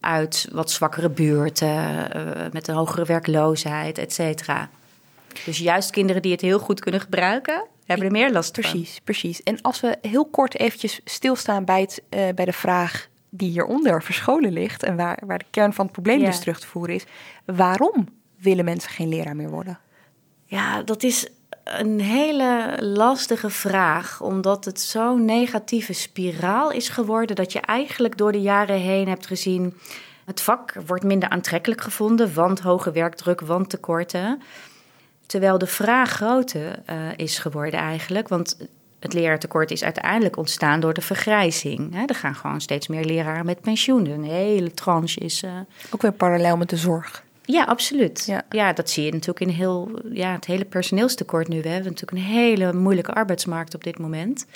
[0.00, 2.08] uit wat zwakkere buurten...
[2.52, 4.68] met een hogere werkloosheid, et cetera.
[5.44, 8.80] Dus juist kinderen die het heel goed kunnen gebruiken, hebben er meer last precies, van.
[8.80, 9.42] Precies, precies.
[9.42, 14.02] En als we heel kort eventjes stilstaan bij, het, uh, bij de vraag die hieronder
[14.02, 14.82] verscholen ligt...
[14.82, 16.26] en waar, waar de kern van het probleem ja.
[16.26, 17.04] dus terug te voeren is...
[17.44, 19.78] waarom willen mensen geen leraar meer worden?
[20.44, 21.28] Ja, dat is
[21.64, 27.36] een hele lastige vraag, omdat het zo'n negatieve spiraal is geworden...
[27.36, 29.74] dat je eigenlijk door de jaren heen hebt gezien...
[30.24, 34.42] het vak wordt minder aantrekkelijk gevonden, want hoge werkdruk, want tekorten...
[35.32, 38.28] Terwijl de vraag groter uh, is geworden eigenlijk.
[38.28, 38.56] Want
[39.00, 42.08] het leraartekort is uiteindelijk ontstaan door de vergrijzing.
[42.08, 44.06] Er gaan gewoon steeds meer leraren met pensioen.
[44.06, 45.42] Een hele tranche is.
[45.42, 45.50] Uh...
[45.90, 47.24] Ook weer parallel met de zorg.
[47.44, 48.24] Ja, absoluut.
[48.26, 48.42] Ja.
[48.50, 51.62] ja, dat zie je natuurlijk in heel, ja, het hele personeelstekort nu.
[51.62, 54.46] We hebben natuurlijk een hele moeilijke arbeidsmarkt op dit moment.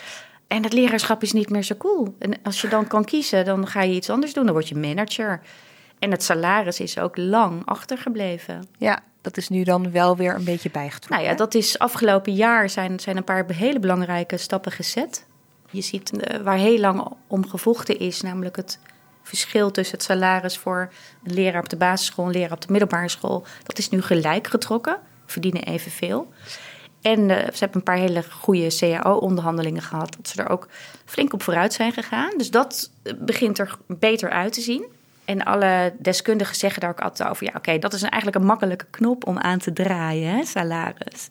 [0.46, 2.14] En het leraarschap is niet meer zo cool.
[2.18, 4.44] En als je dan kan kiezen, dan ga je iets anders doen.
[4.44, 5.40] Dan word je manager.
[5.98, 8.66] En het salaris is ook lang achtergebleven.
[8.78, 11.10] Ja, dat is nu dan wel weer een beetje bijgetrokken.
[11.10, 15.26] Nou ja, dat is afgelopen jaar zijn, zijn een paar hele belangrijke stappen gezet.
[15.70, 18.78] Je ziet uh, waar heel lang om gevochten is, namelijk het
[19.22, 20.92] verschil tussen het salaris voor
[21.24, 23.46] een leraar op de basisschool en een leraar op de middelbare school.
[23.62, 26.32] Dat is nu gelijk getrokken, verdienen evenveel.
[27.00, 30.68] En uh, ze hebben een paar hele goede CAO-onderhandelingen gehad, dat ze er ook
[31.04, 32.32] flink op vooruit zijn gegaan.
[32.36, 34.95] Dus dat begint er beter uit te zien.
[35.26, 38.86] En alle deskundigen zeggen daar ook altijd over: ja, oké, dat is eigenlijk een makkelijke
[38.90, 41.28] knop om aan te draaien, hè, salaris.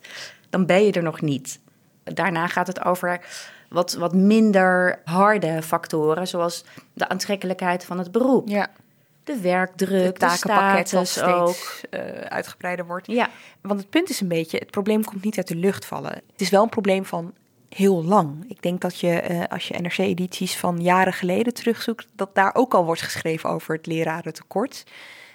[0.50, 1.60] Dan ben je er nog niet.
[2.04, 3.20] Daarna gaat het over
[3.68, 8.48] wat, wat minder harde factoren, zoals de aantrekkelijkheid van het beroep.
[8.48, 8.68] Ja.
[9.24, 11.80] De werkdruk, het takenpakket dat steeds ook.
[11.90, 13.06] Uh, uitgebreider wordt.
[13.06, 13.28] Ja.
[13.60, 16.12] Want het punt is een beetje, het probleem komt niet uit de lucht vallen.
[16.12, 17.34] Het is wel een probleem van
[17.76, 18.44] heel lang.
[18.48, 22.74] Ik denk dat je, uh, als je NRC-edities van jaren geleden terugzoekt, dat daar ook
[22.74, 24.84] al wordt geschreven over het lerarentekort.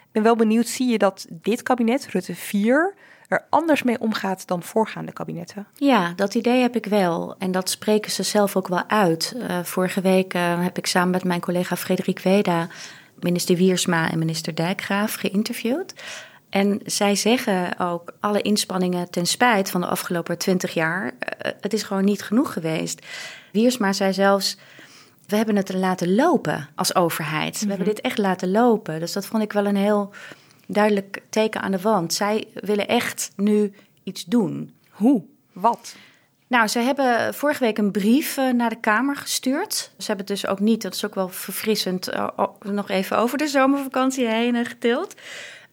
[0.02, 2.94] Ik ben wel benieuwd, zie je dat dit kabinet, Rutte 4,
[3.28, 5.68] er anders mee omgaat dan voorgaande kabinetten?
[5.74, 7.36] Ja, dat idee heb ik wel.
[7.38, 9.34] En dat spreken ze zelf ook wel uit.
[9.36, 12.68] Uh, vorige week uh, heb ik samen met mijn collega Frederik Weda
[13.24, 15.94] minister Wiersma en minister Dijkgraaf geïnterviewd.
[16.52, 21.12] En zij zeggen ook, alle inspanningen ten spijt van de afgelopen twintig jaar,
[21.62, 23.06] het is gewoon niet genoeg geweest.
[23.52, 24.58] Wiersma zei zelfs,
[25.28, 27.60] we hebben het laten lopen als overheid.
[27.60, 29.00] We hebben dit echt laten lopen.
[29.00, 30.14] Dus dat vond ik wel een heel
[30.68, 32.14] duidelijk teken aan de wand.
[32.14, 34.74] Zij willen echt nu iets doen.
[34.90, 35.24] Hoe?
[35.52, 35.96] Wat?
[36.48, 39.74] Nou, ze hebben vorige week een brief uh, naar de Kamer gestuurd.
[39.74, 42.28] Ze hebben het dus ook niet, dat is ook wel verfrissend, uh,
[42.62, 45.16] nog even over de zomervakantie heen getild.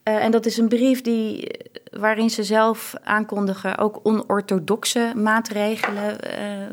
[0.09, 1.51] Uh, en dat is een brief die,
[1.91, 6.21] waarin ze zelf aankondigen ook onorthodoxe maatregelen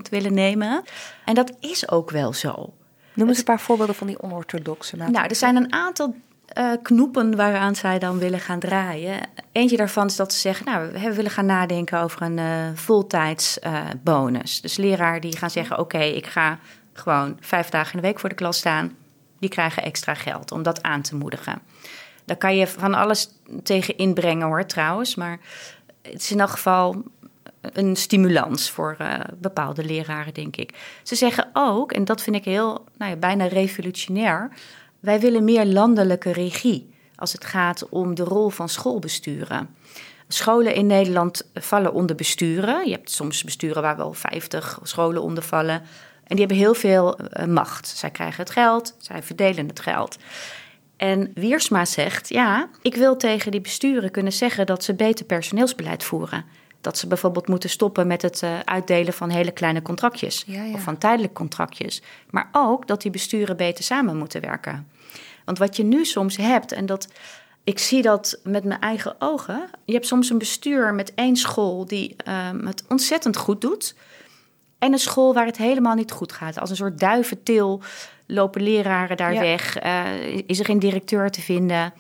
[0.02, 0.84] te willen nemen.
[1.26, 2.74] En dat is ook wel zo.
[3.14, 5.12] Noem eens een paar voorbeelden van die onorthodoxe maatregelen.
[5.12, 6.16] Nou, er zijn een aantal
[6.58, 9.20] uh, knoepen waaraan zij dan willen gaan draaien.
[9.52, 14.62] Eentje daarvan is dat ze zeggen, nou, we willen gaan nadenken over een uh, voltijdsbonus.
[14.62, 16.60] Dus leraar die gaan zeggen, oké, okay, ik ga
[16.94, 18.96] gewoon vijf dagen in de week voor de klas staan.
[19.40, 21.62] Die krijgen extra geld om dat aan te moedigen.
[22.26, 23.30] Daar kan je van alles
[23.64, 25.16] tegen inbrengen hoor, trouwens.
[25.16, 25.40] Maar
[26.02, 27.04] het is in elk geval
[27.62, 31.00] een stimulans voor uh, bepaalde leraren, denk ik.
[31.04, 34.52] Ze zeggen ook, en dat vind ik heel, nou ja, bijna revolutionair
[35.06, 39.76] wij willen meer landelijke regie als het gaat om de rol van schoolbesturen.
[40.28, 42.86] Scholen in Nederland vallen onder besturen.
[42.86, 45.82] Je hebt soms besturen waar wel 50 scholen onder vallen.
[46.24, 47.88] En die hebben heel veel uh, macht.
[47.88, 50.18] Zij krijgen het geld, zij verdelen het geld.
[50.98, 56.04] En Wiersma zegt: Ja, ik wil tegen die besturen kunnen zeggen dat ze beter personeelsbeleid
[56.04, 56.46] voeren.
[56.82, 60.74] Dat ze bijvoorbeeld moeten stoppen met het uh, uitdelen van hele kleine contractjes ja, ja.
[60.74, 62.02] of van tijdelijke contractjes.
[62.30, 64.88] Maar ook dat die besturen beter samen moeten werken.
[65.46, 67.08] Want wat je nu soms hebt, en dat
[67.66, 69.70] ik zie dat met mijn eigen ogen.
[69.86, 72.16] Je hebt soms een bestuur met één school die
[72.50, 73.96] um, het ontzettend goed doet.
[74.80, 76.60] En een school waar het helemaal niet goed gaat.
[76.60, 77.82] Als een soort duiventil
[78.26, 79.40] lopen leraren daar ja.
[79.40, 79.84] weg.
[79.84, 81.94] Uh, is er geen directeur te vinden.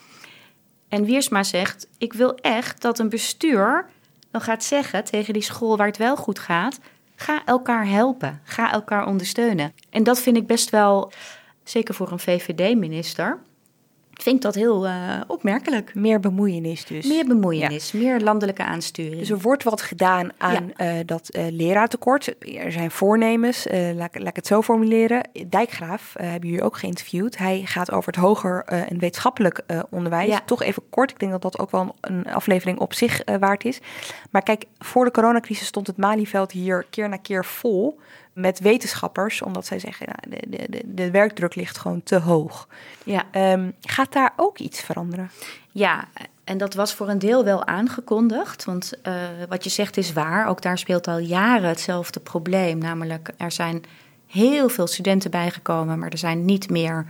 [0.89, 3.85] En Wiersma zegt: Ik wil echt dat een bestuur
[4.31, 6.79] dan gaat zeggen tegen die school waar het wel goed gaat:
[7.15, 9.73] ga elkaar helpen, ga elkaar ondersteunen.
[9.89, 11.11] En dat vind ik best wel
[11.63, 13.39] zeker voor een VVD-minister,
[14.21, 15.95] vind ik dat heel uh, opmerkelijk.
[15.95, 17.07] Meer bemoeienis dus.
[17.07, 17.99] Meer bemoeienis, ja.
[17.99, 19.17] meer landelijke aansturing.
[19.17, 20.97] Dus er wordt wat gedaan aan ja.
[20.97, 22.55] uh, dat uh, leraartekort.
[22.55, 25.29] Er zijn voornemens, laat, laat, ik het zo formuleren.
[25.49, 27.37] Dijkgraaf hebben jullie ook geïnterviewd.
[27.37, 30.29] Hij gaat over het hoger en wetenschappelijk onderwijs.
[30.29, 30.41] Ja.
[30.45, 33.79] Toch even kort, ik denk dat dat ook wel een aflevering op zich waard is.
[34.31, 37.99] Maar kijk, voor de coronacrisis stond het Malieveld hier keer na keer vol
[38.35, 42.67] met wetenschappers, omdat zij zeggen, nou, de, de, de werkdruk ligt gewoon te hoog.
[43.03, 43.23] Ja.
[43.53, 45.31] Um, gaat daar ook iets veranderen?
[45.71, 46.07] Ja,
[46.43, 49.13] en dat was voor een deel wel aangekondigd, want uh,
[49.49, 50.47] wat je zegt is waar.
[50.47, 53.83] Ook daar speelt al jaren hetzelfde probleem, namelijk er zijn
[54.27, 57.05] heel veel studenten bijgekomen, maar er zijn niet meer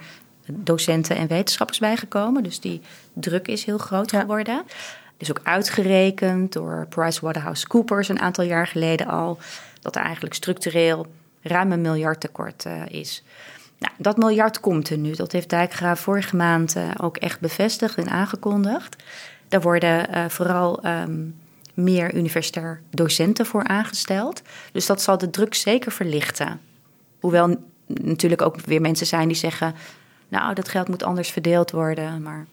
[0.51, 2.43] docenten en wetenschappers bijgekomen.
[2.43, 2.81] Dus die
[3.13, 4.19] druk is heel groot ja.
[4.19, 4.63] geworden.
[5.17, 9.37] is ook uitgerekend door PricewaterhouseCoopers een aantal jaar geleden al
[9.85, 11.07] dat er eigenlijk structureel
[11.41, 13.23] ruim een miljard tekort uh, is.
[13.77, 15.11] Nou, dat miljard komt er nu.
[15.11, 19.03] Dat heeft Dijkgraaf vorige maand uh, ook echt bevestigd en aangekondigd.
[19.47, 21.35] Daar worden uh, vooral um,
[21.73, 24.41] meer universitair docenten voor aangesteld.
[24.71, 26.59] Dus dat zal de druk zeker verlichten.
[27.19, 27.55] Hoewel
[27.87, 29.75] natuurlijk ook weer mensen zijn die zeggen...
[30.27, 32.45] nou, dat geld moet anders verdeeld worden, maar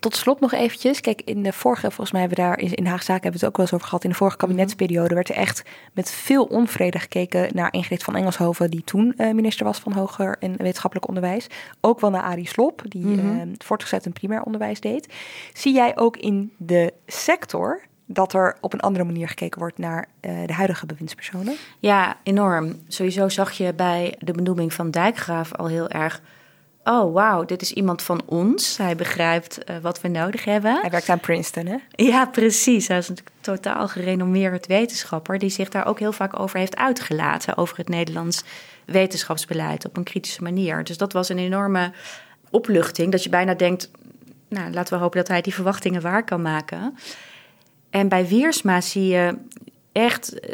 [0.00, 1.00] tot slot nog eventjes.
[1.00, 3.46] Kijk, in de vorige, volgens mij hebben we daar in Haagse Zaken hebben we het
[3.46, 4.04] ook wel eens over gehad.
[4.04, 4.46] In de vorige mhm.
[4.46, 9.32] kabinetsperiode werd er echt met veel onvrede gekeken naar Ingrid van Engelshoven, die toen uh,
[9.32, 11.46] minister was van Hoger en Wetenschappelijk Onderwijs.
[11.80, 13.36] Ook wel naar Arie Slop, die mm -hmm.
[13.36, 15.14] uh, voortgezet en primair onderwijs deed.
[15.52, 20.08] Zie jij ook in de sector dat er op een andere manier gekeken wordt naar
[20.20, 21.56] uh, de huidige bewindspersonen?
[21.78, 22.80] Ja, enorm.
[22.88, 26.22] Sowieso zag je bij de benoeming van Dijkgraaf al heel erg
[26.86, 28.76] oh wauw, dit is iemand van ons.
[28.76, 30.80] Hij begrijpt uh, wat we nodig hebben.
[30.80, 31.76] Hij werkt aan Princeton, hè?
[31.90, 32.88] Ja, precies.
[32.88, 35.38] Hij is een totaal gerenommeerd wetenschapper...
[35.38, 37.56] die zich daar ook heel vaak over heeft uitgelaten...
[37.56, 38.44] over het Nederlands
[38.84, 40.84] wetenschapsbeleid op een kritische manier.
[40.84, 41.92] Dus dat was een enorme
[42.50, 43.12] opluchting...
[43.12, 43.90] dat je bijna denkt,
[44.48, 46.96] nou, laten we hopen dat hij die verwachtingen waar kan maken.
[47.90, 49.38] En bij Wiersma zie je
[49.92, 50.50] echt eh,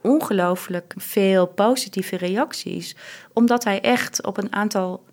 [0.00, 2.96] ongelooflijk veel positieve reacties.
[3.32, 5.04] Omdat hij echt op een aantal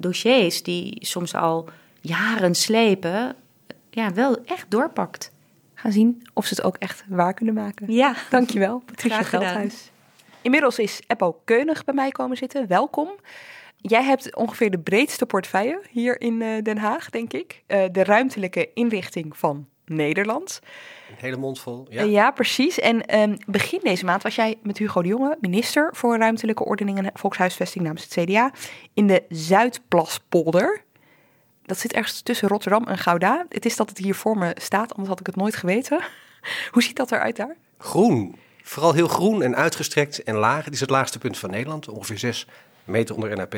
[0.00, 1.68] dossiers die soms al
[2.00, 3.36] jaren slepen,
[3.90, 5.32] ja, wel echt doorpakt.
[5.74, 7.92] Gaan zien of ze het ook echt waar kunnen maken.
[7.92, 8.14] Ja.
[8.30, 9.90] Dankjewel, Patricia Veldhuis.
[10.42, 12.66] Inmiddels is Eppo Keunig bij mij komen zitten.
[12.66, 13.08] Welkom.
[13.76, 17.62] Jij hebt ongeveer de breedste portefeuille hier in eh, Den Haag, denk ik.
[17.66, 20.60] Uh, de ruimtelijke inrichting van Nederland.
[21.10, 21.86] Een hele mond vol.
[21.88, 22.78] Ja, ja precies.
[22.78, 26.98] En um, begin deze maand was jij met Hugo de Jonge, minister voor ruimtelijke ordening
[26.98, 28.52] en volkshuisvesting namens het CDA,
[28.94, 30.82] in de Zuidplaspolder.
[31.66, 33.46] Dat zit ergens tussen Rotterdam en Gouda.
[33.48, 36.00] Het is dat het hier voor me staat, anders had ik het nooit geweten.
[36.72, 37.56] Hoe ziet dat eruit daar?
[37.78, 38.36] Groen.
[38.62, 40.64] Vooral heel groen en uitgestrekt en laag.
[40.64, 42.46] Het is het laagste punt van Nederland, ongeveer 6
[42.84, 43.56] meter onder NAP.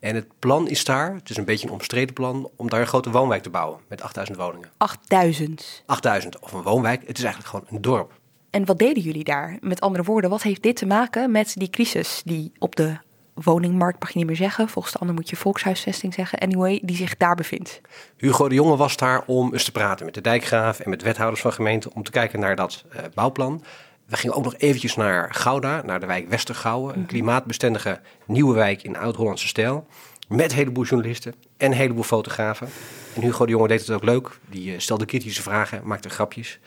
[0.00, 2.86] En het plan is daar, het is een beetje een omstreden plan, om daar een
[2.86, 4.70] grote woonwijk te bouwen met 8000 woningen.
[4.76, 5.82] 8000?
[5.86, 7.06] 8000, of een woonwijk.
[7.06, 8.12] Het is eigenlijk gewoon een dorp.
[8.50, 9.56] En wat deden jullie daar?
[9.60, 12.96] Met andere woorden, wat heeft dit te maken met die crisis die op de
[13.34, 14.68] woningmarkt, mag je niet meer zeggen.
[14.68, 16.38] Volgens de ander moet je volkshuisvesting zeggen.
[16.38, 17.80] Anyway, die zich daar bevindt.
[18.16, 21.40] Hugo de Jonge was daar om eens te praten met de dijkgraaf en met wethouders
[21.40, 23.62] van gemeenten om te kijken naar dat uh, bouwplan.
[24.06, 26.94] We gingen ook nog eventjes naar Gouda, naar de wijk Westergouwen.
[26.94, 27.08] Een mhm.
[27.08, 29.86] klimaatbestendige nieuwe wijk in Oud-Hollandse stijl.
[30.28, 32.68] Met een heleboel journalisten en een heleboel fotografen.
[33.14, 34.38] En Hugo de Jonge deed het ook leuk.
[34.50, 36.58] Die uh, stelde kritische vragen, maakte grapjes.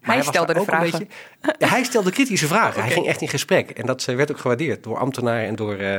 [0.00, 0.90] Maar hij, stelde de vragen.
[0.90, 2.82] Beetje, hij stelde kritische vragen.
[2.82, 3.70] Hij ging echt in gesprek.
[3.70, 5.98] En dat eh, werd ook gewaardeerd door ambtenaren en door, uh,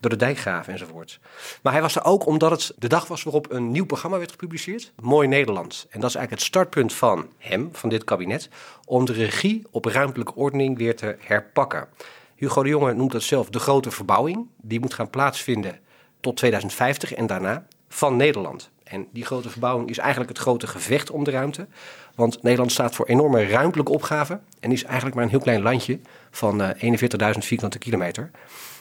[0.00, 1.20] door de dijkgraven enzovoort.
[1.62, 4.30] Maar hij was er ook omdat het de dag was waarop een nieuw programma werd
[4.30, 4.92] gepubliceerd.
[5.02, 5.86] Mooi Nederland.
[5.90, 8.48] En dat is eigenlijk het startpunt van hem, van dit kabinet,
[8.84, 11.88] om de regie op ruimtelijke ordening weer te herpakken.
[12.34, 14.46] Hugo de Jonge noemt dat zelf de grote verbouwing.
[14.56, 15.78] Die moet gaan plaatsvinden
[16.20, 18.70] tot 2050 en daarna van Nederland.
[18.84, 21.66] En die grote verbouwing is eigenlijk het grote gevecht om de ruimte.
[22.14, 25.98] Want Nederland staat voor enorme ruimtelijke opgaven en is eigenlijk maar een heel klein landje
[26.30, 28.30] van uh, eh, 41.000 vierkante kilometer.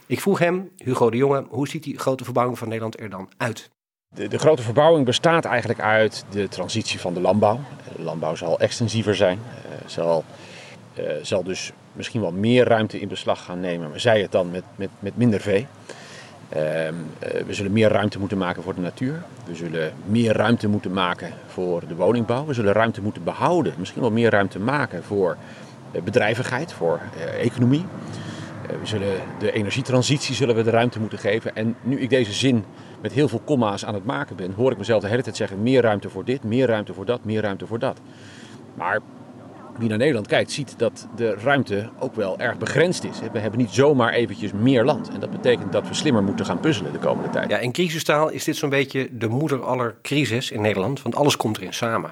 [0.08, 3.30] Ik vroeg hem, Hugo de Jonge, hoe ziet die grote verbouwing van Nederland er dan
[3.38, 3.70] uit?
[4.16, 7.60] De, de, grote verbouwing bestaat eigenlijk uit de transitie van de landbouw.
[7.96, 10.24] De landbouw zal extensiever zijn, uh, zal,
[11.00, 14.52] uh, zal dus misschien wel meer ruimte in beslag gaan nemen, maar zij het dan
[14.52, 15.68] met, met, met minder vee.
[16.50, 19.24] Ehm, eh, we zullen meer ruimte moeten maken voor de natuur.
[19.46, 22.46] We zullen meer ruimte moeten maken voor de woningbouw.
[22.46, 25.38] We zullen ruimte moeten behouden, misschien wel meer ruimte maken voor
[26.04, 27.00] bedrijvigheid, voor
[27.40, 27.86] economie.
[28.68, 31.56] We zullen de energietransitie zullen we de ruimte moeten geven.
[31.56, 32.64] En nu ik deze zin
[33.02, 35.64] met heel veel komma's aan het maken ben, hoor ik mezelf de hele tijd zeggen:
[35.64, 38.00] meer ruimte voor dit, meer ruimte voor dat, meer ruimte voor dat.
[38.74, 39.00] Maar
[39.78, 43.20] wie naar Nederland kijkt, ziet dat de ruimte ook wel erg begrensd is.
[43.32, 45.10] We hebben niet zomaar eventjes meer land.
[45.10, 47.50] En dat betekent dat we slimmer moeten gaan puzzelen de komende tijd.
[47.50, 51.02] Ja, in crisistaal is dit zo'n beetje de moeder aller crisis in Nederland.
[51.02, 52.12] Want alles komt erin samen.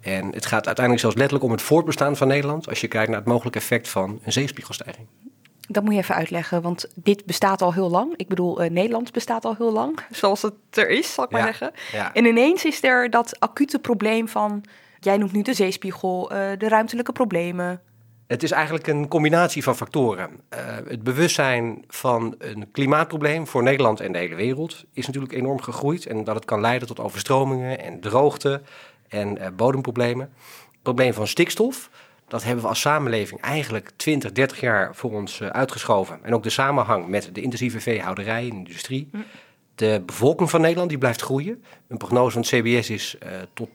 [0.00, 2.68] En het gaat uiteindelijk zelfs letterlijk om het voortbestaan van Nederland.
[2.68, 5.06] Als je kijkt naar het mogelijke effect van een zeespiegelstijging.
[5.68, 8.16] Dat moet je even uitleggen, want dit bestaat al heel lang.
[8.16, 11.42] Ik bedoel, uh, Nederland bestaat al heel lang, zoals het er is, zal ik maar
[11.42, 11.72] zeggen.
[11.92, 12.14] Ja.
[12.14, 14.64] En ineens is er dat acute probleem van
[15.04, 17.80] Jij noemt nu de zeespiegel, uh, de ruimtelijke problemen.
[18.26, 20.30] Het is eigenlijk een combinatie van factoren.
[20.30, 25.60] Uh, het bewustzijn van een klimaatprobleem voor Nederland en de hele wereld is natuurlijk enorm
[25.60, 26.06] gegroeid.
[26.06, 28.62] En dat het kan leiden tot overstromingen en droogte
[29.08, 30.32] en bodemproblemen.
[30.72, 31.90] Het probleem van stikstof,
[32.28, 36.18] dat hebben we als samenleving eigenlijk 20, 30 jaar voor ons uitgeschoven.
[36.22, 39.08] En ook de samenhang met de intensieve veehouderij en industrie.
[39.12, 39.18] Hm.
[39.74, 41.64] De bevolking van Nederland die blijft groeien.
[41.88, 43.68] Een prognose van het CBS is uh, tot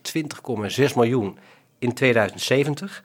[0.90, 1.38] 20,6 miljoen
[1.80, 3.04] in 2070.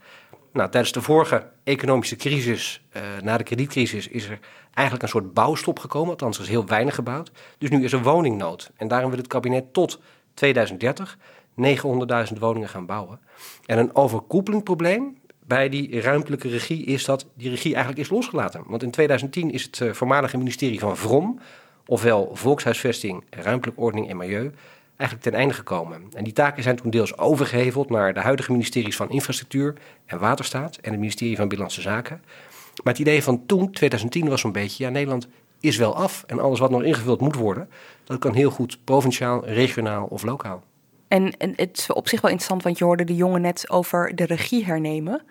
[0.52, 4.38] Nou, tijdens de vorige economische crisis, uh, na de kredietcrisis, is er
[4.74, 6.10] eigenlijk een soort bouwstop gekomen.
[6.10, 7.30] Althans, er is heel weinig gebouwd.
[7.58, 8.70] Dus nu is er woningnood.
[8.76, 10.00] En daarom wil het kabinet tot
[10.34, 11.18] 2030
[11.62, 13.20] 900.000 woningen gaan bouwen.
[13.66, 18.62] En een overkoepelend probleem bij die ruimtelijke regie is dat die regie eigenlijk is losgelaten.
[18.66, 21.40] Want in 2010 is het uh, voormalige ministerie van Vrom
[21.86, 24.52] ofwel volkshuisvesting, ruimtelijke ordening en milieu,
[24.96, 26.02] eigenlijk ten einde gekomen.
[26.12, 29.74] En die taken zijn toen deels overgeheveld naar de huidige ministeries van Infrastructuur
[30.06, 32.22] en Waterstaat en het ministerie van Binnenlandse Zaken.
[32.82, 35.28] Maar het idee van toen, 2010, was zo'n beetje, ja, Nederland
[35.60, 37.68] is wel af en alles wat nog ingevuld moet worden,
[38.04, 40.64] dat kan heel goed provinciaal, regionaal of lokaal.
[41.14, 44.24] En, het is op zich wel interessant, want je hoorde de jongen net over de
[44.24, 45.22] regie hernemen.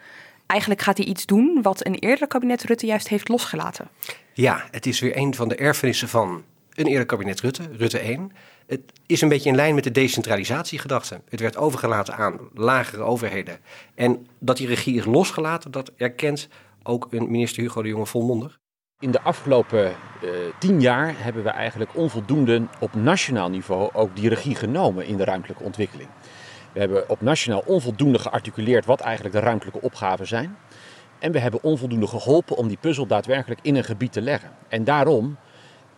[0.45, 3.87] Eigenlijk gaat hij iets doen wat een eerder kabinet Rutte juist heeft losgelaten.
[4.33, 6.43] Ja, het is weer een van de erfenissen van
[6.73, 8.31] een eerder kabinet Rutte, Rutte 1.
[8.67, 11.21] Het is een beetje in lijn met de decentralisatiegedachte.
[11.29, 13.59] Het werd overgelaten aan lagere overheden.
[13.95, 16.47] En dat die regie is losgelaten, dat erkent
[16.83, 18.59] ook een minister Hugo de Jonge volmondig.
[19.03, 19.85] In de afgelopen
[20.23, 25.17] uh, tien jaar hebben we eigenlijk onvoldoende op nationaal niveau ook die regie genomen in
[25.17, 26.09] de ruimtelijke ontwikkeling.
[26.73, 30.57] We hebben op nationaal onvoldoende gearticuleerd wat eigenlijk de ruimtelijke opgaven zijn.
[31.19, 34.51] En we hebben onvoldoende geholpen om die puzzel daadwerkelijk in een gebied te leggen.
[34.67, 35.37] En daarom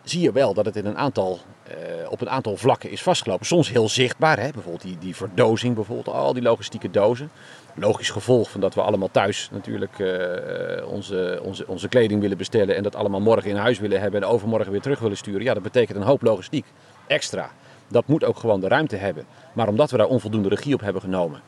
[0.02, 1.38] zie je wel dat het in een aantal,
[1.68, 3.46] uh, op een aantal vlakken is vastgelopen.
[3.46, 4.50] Soms heel zichtbaar, hè?
[4.50, 7.30] bijvoorbeeld die, die verdozing, bijvoorbeeld al die logistieke dozen.
[7.78, 12.76] Logisch gevolg van dat we allemaal thuis natuurlijk uh, onze, onze, onze kleding willen bestellen
[12.76, 15.42] en dat allemaal morgen in huis willen hebben en overmorgen weer terug willen sturen.
[15.42, 16.66] Ja, dat betekent een hoop logistiek
[17.06, 17.50] extra.
[17.88, 19.24] Dat moet ook gewoon de ruimte hebben.
[19.52, 21.40] Maar omdat we daar onvoldoende regie op hebben genomen,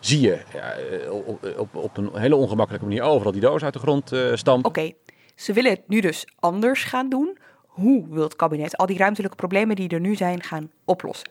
[0.00, 3.72] zie je ja, eh, op, op, op, een hele ongemakkelijke manier overal die doos uit
[3.72, 4.70] de grond uh, stampen.
[4.70, 4.92] Oké,
[5.34, 7.38] ze willen het nu dus anders gaan doen.
[7.66, 11.30] Hoe wil het kabinet al die ruimtelijke problemen die er nu zijn gaan oplossen?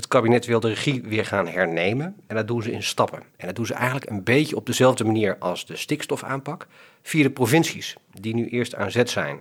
[0.00, 3.22] Het kabinet wil de regie weer gaan hernemen en dat doen ze in stappen.
[3.36, 6.66] En dat doen ze eigenlijk een beetje op dezelfde manier als de stikstofaanpak
[7.02, 9.40] via de provincies, die nu eerst aan zet zijn.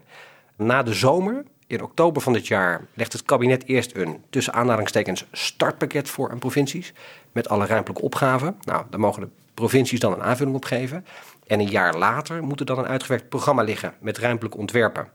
[0.56, 5.26] Na de zomer In oktober van dit jaar legt het kabinet eerst een tussen aanhalingstekens
[5.32, 6.94] startpakket voor aan provincies.
[7.32, 8.58] Met alle ruimtelijke opgaven.
[8.62, 11.06] Nou, daar mogen de provincies dan een aanvulling op geven.
[11.48, 15.08] En een jaar later moet er dan een uitgewerkt programma liggen met ruimtelijke ontwerpen.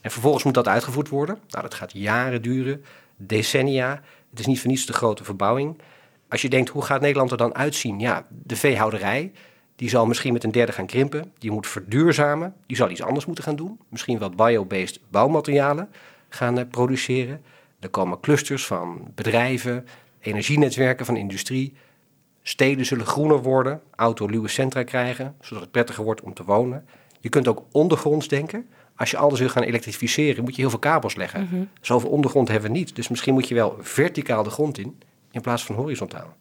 [0.00, 1.38] En vervolgens moet dat uitgevoerd worden.
[1.48, 2.84] Nou, dat gaat jaren duren,
[3.16, 4.02] decennia.
[4.32, 5.78] Het is niet voor niets de grote verbouwing.
[6.28, 8.00] Als je denkt, hoe gaat Nederland er dan uitzien?
[8.00, 9.32] Ja, de veehouderij,
[9.76, 11.32] die zal misschien met een derde gaan krimpen.
[11.38, 12.54] Die moet verduurzamen.
[12.66, 13.80] Die zal iets anders moeten gaan doen.
[13.88, 15.88] Misschien wel biobased bouwmaterialen
[16.28, 17.42] gaan eh, produceren.
[17.80, 19.86] Er komen clusters van bedrijven,
[20.20, 21.74] energienetwerken van industrie.
[22.42, 26.86] Steden zullen groener worden, autoluwe centra krijgen, zodat het prettiger wordt om te wonen.
[27.20, 28.68] Je kunt ook ondergronds denken.
[28.96, 31.42] Als je alles wil gaan elektrificeren, moet je heel veel kabels leggen.
[31.42, 31.64] Mhm.
[31.80, 32.96] Zoveel ondergrond hebben we niet.
[32.96, 36.34] Dus misschien moet je wel verticaal de grond in, in plaats van horizontaal.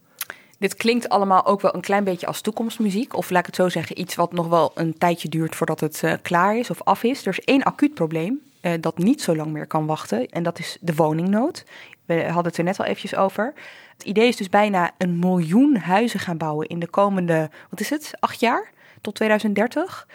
[0.62, 3.16] Dit klinkt allemaal ook wel een klein beetje als toekomstmuziek.
[3.16, 6.04] Of laat ik het zo zeggen, iets wat nog wel een tijdje duurt voordat het
[6.04, 7.22] eh, klaar is of af is.
[7.26, 10.30] Er is één acuut probleem eh, dat niet zo lang meer kan wachten.
[10.30, 11.66] En dat is de woningnood.
[12.06, 13.54] We hadden het er net al eventjes over.
[13.94, 17.90] Het idee is dus bijna een miljoen huizen gaan bouwen in de komende, wat is
[17.90, 18.72] het, acht jaar?
[19.02, 20.08] Tot 2030.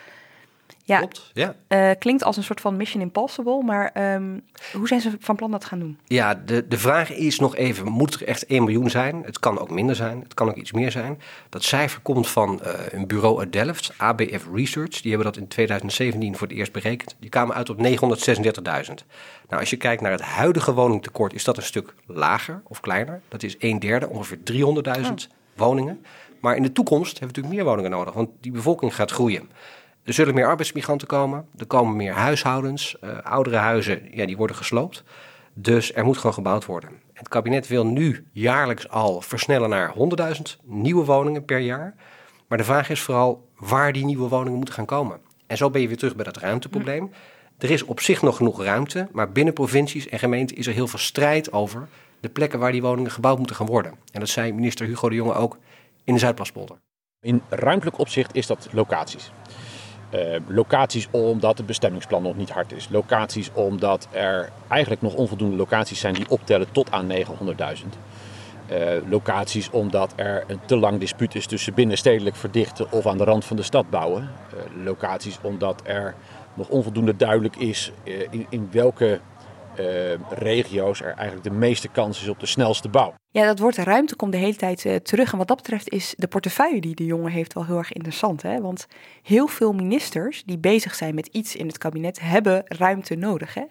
[0.87, 1.55] Ja, Klopt, ja.
[1.69, 3.63] eh, klinkt als een soort van Mission Impossible.
[3.63, 4.39] Maar ehm,
[4.73, 5.99] hoe zijn ze van plan dat te gaan doen?
[6.05, 9.23] Ja, de, de vraag is nog even, moet er echt 1 miljoen zijn?
[9.25, 11.21] Het kan ook minder zijn, het kan ook iets meer zijn.
[11.49, 15.01] Dat cijfer komt van eh, een bureau uit Delft, ABF Research.
[15.01, 17.17] Die hebben dat in 2017 voor het eerst berekend.
[17.21, 17.85] Die kwamen uit op 936.000.
[19.49, 23.21] Nou, als je kijkt naar het huidige woningtekort, is dat een stuk lager of kleiner.
[23.29, 24.39] Dat is een derde, ongeveer
[25.03, 25.13] 300.000
[25.57, 26.05] woningen.
[26.41, 29.49] Maar in de toekomst hebben we natuurlijk meer woningen nodig, want die bevolking gaat groeien.
[30.07, 32.99] Er zullen meer arbeidsmigranten komen, er komen meer huishoudens.
[32.99, 35.05] eh, oudere huizen, ja, die worden gesloopt.
[35.55, 36.91] Dus er moet gewoon gebouwd worden.
[37.13, 41.95] Het kabinet wil nu jaarlijks al versnellen naar 100.000 nieuwe woningen per jaar.
[42.49, 45.21] Maar de vraag is vooral waar die nieuwe woningen moeten gaan komen.
[45.47, 47.11] En zo ben je weer terug bij dat ruimteprobleem.
[47.59, 50.89] Er is op zich nog genoeg ruimte, maar binnen provincies en gemeenten is er heel
[50.89, 51.89] veel strijd over
[52.21, 53.93] de plekken waar die woningen gebouwd moeten gaan worden.
[54.13, 55.59] En dat zei minister Hugo de Jonge ook
[56.05, 56.77] in de Zuidplaspolder.
[57.21, 59.33] In ruimtelijk opzicht is dat locaties.
[60.17, 62.89] Eh, locaties omdat het bestemmingsplan nog niet hard is.
[62.91, 67.99] Locaties omdat er eigenlijk nog onvoldoende locaties zijn die optellen tot aan 900.000.
[68.67, 73.25] Eh, locaties omdat er een te lang dispuut is tussen binnenstedelijk verdichten of aan de
[73.25, 74.23] rand van de stad bouwen.
[74.23, 76.15] Eh, locaties omdat er
[76.55, 77.93] nog onvoldoende duidelijk is
[78.31, 79.21] in, in welke
[80.29, 83.15] regio's er eigenlijk de meeste kans is op de snelste bouw.
[83.31, 85.33] Ja, dat woord ruimte komt de hele tijd eh, terug.
[85.33, 88.43] En wat dat betreft is de portefeuille die de jongen heeft wel heel erg interessant.
[88.43, 88.61] Hè?
[88.61, 88.87] Want
[89.23, 93.55] heel veel ministers die bezig zijn met iets in het kabinet hebben ruimte nodig.
[93.55, 93.65] Hè?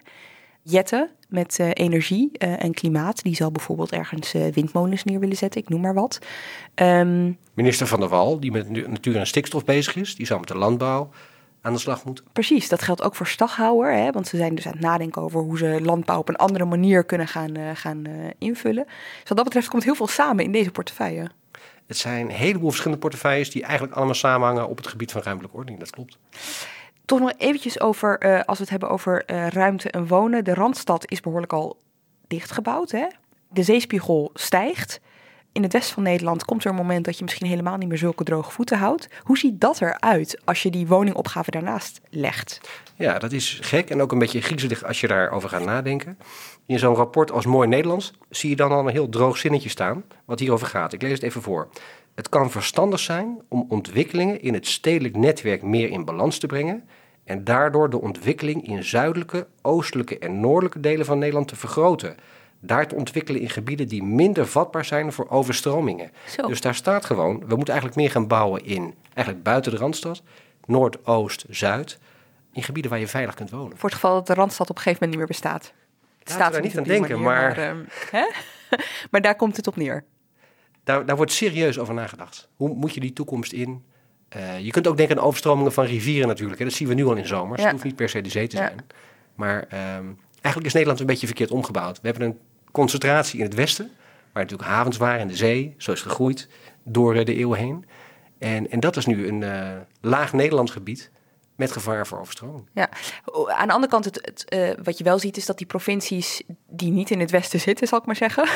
[0.67, 5.35] Jette met eh, energie eh, en klimaat, die zal bijvoorbeeld ergens eh, windmolens neer willen
[5.37, 6.19] zetten, ik noem maar wat.
[6.73, 10.47] Ehm, Minister Van der Wal, die met natuur en stikstof bezig is, die zal met
[10.47, 11.09] de landbouw
[11.65, 12.25] aan de slag moeten.
[12.33, 13.93] precies, dat geldt ook voor Staghouwer.
[13.93, 14.11] Hè?
[14.11, 17.03] Want ze zijn dus aan het nadenken over hoe ze landbouw op een andere manier
[17.03, 18.83] kunnen gaan, eh, gaan eh, invullen.
[18.85, 21.29] Dus wat dat betreft komt heel veel samen in deze portefeuille.
[21.87, 25.57] Het zijn een heleboel verschillende portefeuilles die eigenlijk allemaal samenhangen op het gebied van ruimtelijke
[25.57, 25.83] ordening.
[25.83, 26.17] Dat klopt.
[27.05, 30.43] Toch nog eventjes over, eh, als we het hebben over ruimte en wonen.
[30.43, 31.77] De Randstad is behoorlijk al
[32.27, 32.91] dichtgebouwd.
[32.91, 33.07] Hè?
[33.49, 34.99] De zeespiegel stijgt.
[35.55, 37.97] In het westen van Nederland komt er een moment dat je misschien helemaal niet meer
[37.97, 39.07] zulke droge voeten houdt.
[39.23, 42.61] Hoe ziet dat eruit als je die woningopgave daarnaast legt?
[42.95, 46.17] Ja, dat is gek en ook een beetje griezelig als je daarover gaat nadenken.
[46.65, 50.03] In zo'n rapport als Mooi Nederlands zie je dan al een heel droog zinnetje staan,
[50.25, 50.93] wat hierover gaat.
[50.93, 51.69] Ik lees het even voor.
[52.15, 56.83] Het kan verstandig zijn om ontwikkelingen in het stedelijk netwerk meer in balans te brengen
[57.23, 62.15] en daardoor de ontwikkeling in zuidelijke, oostelijke en noordelijke delen van Nederland te vergroten.
[62.59, 66.11] Daar te ontwikkelen in gebieden die minder vatbaar zijn voor overstromingen.
[66.27, 66.47] Zo.
[66.47, 70.23] Dus daar staat gewoon, we moeten eigenlijk meer gaan bouwen in, eigenlijk buiten de Randstad,
[70.65, 71.99] Noord, Oost, Zuid,
[72.51, 73.77] in gebieden waar je veilig kunt wonen.
[73.77, 75.73] Voor het geval dat de Randstad op een gegeven moment niet meer bestaat.
[76.23, 78.25] Het daar er niet aan denken, manier, maar- ehm, hè?
[79.11, 80.03] maar daar komt het op neer.
[80.83, 82.49] Daar, daar wordt serieus over nagedacht.
[82.55, 83.83] Hoe moet je die toekomst in?
[84.29, 86.59] Eh, je kunt ook denken aan overstromingen van rivieren natuurlijk.
[86.59, 86.65] Hè.
[86.65, 87.57] Dat zien we nu al in zomers.
[87.59, 87.63] Ja.
[87.63, 88.67] Het hoeft niet per se de zee te Ja.
[88.67, 88.85] zijn.
[89.35, 90.05] Maar ehm,
[90.45, 92.01] eigenlijk is Nederland een beetje verkeerd omgebouwd.
[92.01, 92.39] We hebben een
[92.71, 93.91] concentratie in het westen,
[94.31, 96.47] waar natuurlijk havens waren en de zee, zo is gegroeid
[96.83, 97.85] door eh, de eeuwen heen.
[98.37, 99.71] En, en dat is nu een eh,
[100.01, 101.11] laag Nederlands gebied
[101.55, 102.67] met gevaar voor overstroming.
[102.73, 102.89] Ja,
[103.47, 106.91] aan de andere kant, het, eh, wat je wel ziet, is dat die provincies die
[106.91, 108.47] niet in het westen zitten, zal ik maar zeggen.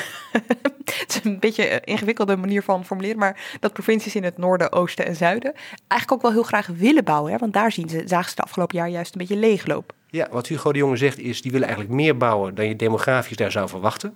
[0.86, 4.72] het is een beetje een ingewikkelde manier van formuleren, maar dat provincies in het noorden,
[4.72, 5.54] oosten en zuiden
[5.88, 7.32] eigenlijk ook wel heel graag willen bouwen.
[7.32, 7.38] Hè?
[7.38, 9.94] Want daar zien ze, zagen ze de afgelopen jaar juist een beetje leegloop.
[10.12, 13.38] Ja, wat Hugo de Jonge zegt is, die willen eigenlijk meer bouwen dan je demografisch
[13.38, 14.16] daar zou verwachten.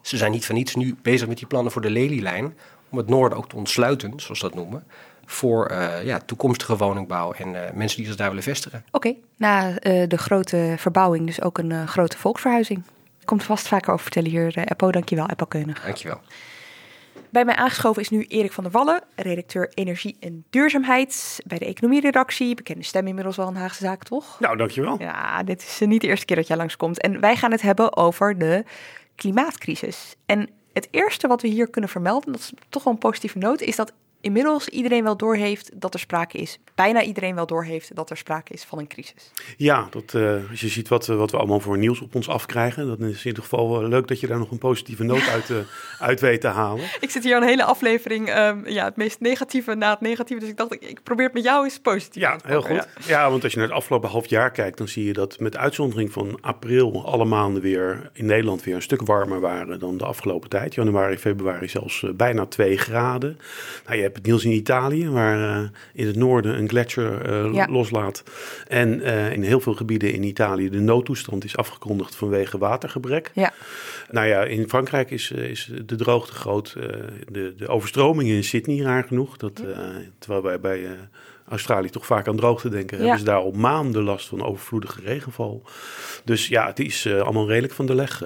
[0.00, 2.54] Ze zijn niet van niets nu bezig met die plannen voor de Lelylijn,
[2.90, 4.84] om het noorden ook te ontsluiten, zoals ze dat noemen.
[5.26, 8.84] voor uh, ja, toekomstige woningbouw en uh, mensen die zich daar willen vestigen.
[8.90, 12.82] Oké, na uh, de grote verbouwing dus ook een grote volksverhuizing.
[13.24, 14.90] Komt vast vaker over vertellen hier, Eppo.
[14.90, 15.82] Dankjewel, Eppo Keunig.
[15.82, 16.20] Dankjewel.
[17.32, 21.64] Bij mij aangeschoven is nu Erik van der Wallen, redacteur Energie en Duurzaamheid bij de
[21.64, 22.54] Economieredactie.
[22.54, 24.40] Bekende stem inmiddels wel een Haagse zaak, toch?
[24.40, 24.96] Nou, dankjewel.
[24.98, 27.00] Ja, dit is niet de eerste keer dat jij langskomt.
[27.00, 28.64] En wij gaan het hebben over de
[29.14, 30.16] klimaatcrisis.
[30.26, 33.60] En het eerste wat we hier kunnen vermelden, dat is toch wel een positieve noot,
[33.60, 33.92] is dat
[34.22, 36.58] inmiddels iedereen wel doorheeft dat er sprake is.
[36.74, 39.30] Bijna iedereen wel doorheeft dat er sprake is van een crisis.
[39.56, 42.86] Ja, dat, uh, als je ziet wat, wat we allemaal voor nieuws op ons afkrijgen,
[42.86, 45.48] dan is het in ieder geval leuk dat je daar nog een positieve noot uit,
[45.48, 45.56] uh,
[46.08, 46.84] uit weet te halen.
[47.00, 50.40] Ik zit hier een hele aflevering, um, ja, het meest negatieve na het negatieve.
[50.40, 52.88] Dus ik dacht, ik, ik probeer het met jou eens positief ja, heel goed.
[53.06, 53.30] Ja.
[53.30, 56.12] want als je naar het afgelopen half jaar kijkt, dan zie je dat met uitzondering
[56.12, 60.48] van april alle maanden weer in Nederland weer een stuk warmer waren dan de afgelopen
[60.48, 60.74] tijd.
[60.74, 63.38] Januari, februari zelfs uh, bijna 2 graden.
[63.84, 67.54] Nou, je hebt het nieuws in Italië, waar uh, in het noorden een gletsjer uh,
[67.54, 67.66] ja.
[67.70, 68.22] loslaat.
[68.68, 73.30] En uh, in heel veel gebieden in Italië de noodtoestand is afgekondigd vanwege watergebrek.
[73.34, 73.52] Ja.
[74.10, 76.72] Nou ja, in Frankrijk is, is de droogte groot.
[77.30, 79.36] de, de overstromingen in Sydney, raar genoeg.
[79.36, 79.62] Dat,
[80.18, 80.86] terwijl wij bij
[81.48, 83.02] Australië toch vaak aan droogte denken, ja.
[83.02, 85.62] hebben ze daar al maanden last van overvloedige regenval.
[86.24, 88.22] Dus ja, het is allemaal redelijk van de leg.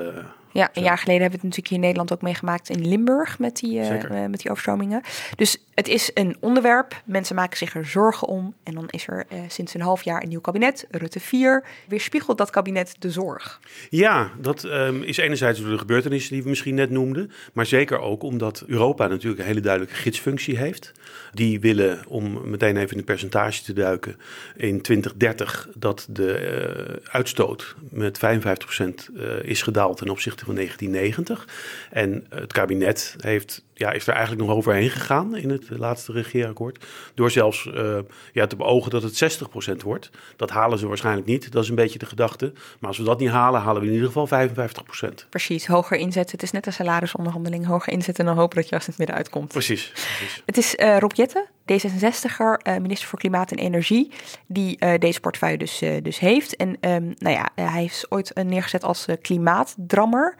[0.56, 3.38] Ja, een jaar geleden hebben we het natuurlijk hier in Nederland ook meegemaakt in Limburg
[3.38, 5.02] met die, uh, met die overstromingen.
[5.36, 7.02] Dus het is een onderwerp.
[7.04, 8.54] Mensen maken zich er zorgen om.
[8.62, 11.64] En dan is er uh, sinds een half jaar een nieuw kabinet, Rutte 4.
[11.88, 13.60] Weerspiegelt dat kabinet de zorg?
[13.90, 17.30] Ja, dat um, is enerzijds door de gebeurtenissen die we misschien net noemden.
[17.52, 20.92] Maar zeker ook omdat Europa natuurlijk een hele duidelijke gidsfunctie heeft.
[21.32, 24.16] Die willen, om meteen even in de percentage te duiken,
[24.56, 31.48] in 2030 dat de uh, uitstoot met 55% is gedaald ten opzichte 1990.
[31.90, 36.84] En het kabinet heeft, ja, is er eigenlijk nog overheen gegaan in het laatste regeerakkoord.
[37.14, 37.98] Door zelfs uh,
[38.32, 39.40] ja, te beogen dat het
[39.72, 40.10] 60% wordt.
[40.36, 41.52] Dat halen ze waarschijnlijk niet.
[41.52, 42.52] Dat is een beetje de gedachte.
[42.78, 45.28] Maar als we dat niet halen, halen we in ieder geval 55%.
[45.30, 46.32] Precies, hoger inzetten.
[46.32, 47.66] Het is net een salarisonderhandeling.
[47.66, 49.48] Hoger inzetten en dan hopen dat je als het midden uitkomt.
[49.48, 49.90] Precies.
[49.90, 50.42] precies.
[50.46, 54.10] Het is uh, Rob Jetten, D66er, uh, minister voor Klimaat en Energie,
[54.46, 56.56] die deze portefeuille dus, dus heeft.
[56.56, 60.36] En um, nou ja, hij is ooit neergezet als klimaatdrammer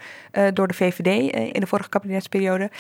[0.53, 2.71] door de VVD in de vorige kabinetsperiode.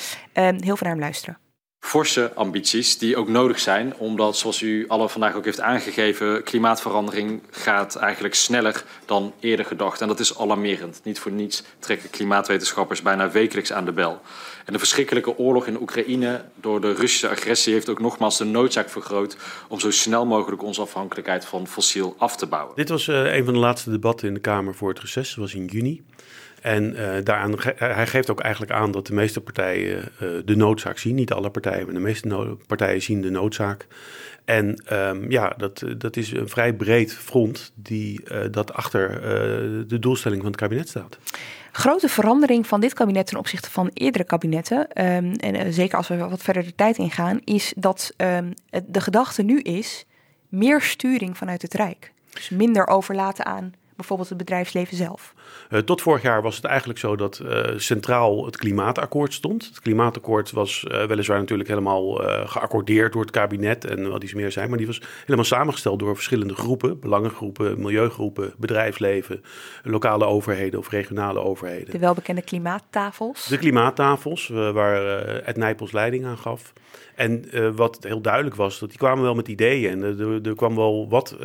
[0.55, 1.39] Heel veel naar hem luisteren
[1.87, 7.43] forse ambities die ook nodig zijn, omdat, zoals u alle vandaag ook heeft aangegeven, klimaatverandering
[7.51, 10.01] gaat eigenlijk sneller dan eerder gedacht.
[10.01, 11.01] En dat is alarmerend.
[11.05, 14.21] Niet voor niets trekken klimaatwetenschappers bijna wekelijks aan de bel.
[14.65, 18.89] En de verschrikkelijke oorlog in Oekraïne door de Russische agressie heeft ook nogmaals de noodzaak
[18.89, 19.37] vergroot
[19.69, 22.77] om zo snel mogelijk onze afhankelijkheid van fossiel af te bouwen.
[22.77, 25.29] Dit was uh, een van de laatste debatten in de Kamer voor het reces.
[25.29, 26.03] Dat was in juni.
[26.67, 30.99] En uh, daaraan, hij geeft ook eigenlijk aan dat de meeste partijen uh, de noodzaak
[30.99, 31.15] zien.
[31.15, 33.87] Niet alle partijen, maar de meeste partijen zien de noodzaak.
[34.45, 39.21] En um, ja, dat, dat is een vrij breed front die uh, dat achter
[39.89, 41.19] de doelstelling van het kabinet staat.
[41.73, 46.17] Grote verandering van dit kabinet ten opzichte van eerdere kabinetten, um, en zeker als we
[46.17, 48.55] wat verder de tijd ingaan, is dat um,
[48.87, 50.07] de gedachte nu is
[50.49, 52.13] meer sturing vanuit het Rijk.
[52.33, 55.35] Dus minder overlaten aan bijvoorbeeld het bedrijfsleven zelf?
[55.71, 59.65] Uh, tot vorig jaar was het eigenlijk zo dat uh, centraal het klimaatakkoord stond.
[59.65, 62.15] Het klimaatakkoord was uh, weliswaar natuurlijk helemaal
[62.47, 66.15] geaccordeerd door het kabinet en wat iets meer zijn, maar die was helemaal samengesteld door
[66.15, 69.43] verschillende groepen, belangengroepen, milieugroepen, bedrijfsleven,
[69.83, 71.91] lokale overheden of regionale overheden.
[71.91, 73.47] De welbekende klimaattafels?
[73.47, 76.73] De klimaattafels, waar Ed Nijpels leiding aan gaf.
[77.15, 77.45] En
[77.77, 79.91] wat heel duidelijk was, dat die kwamen wel met ideeën.
[79.91, 81.37] En er, er kwam wel wat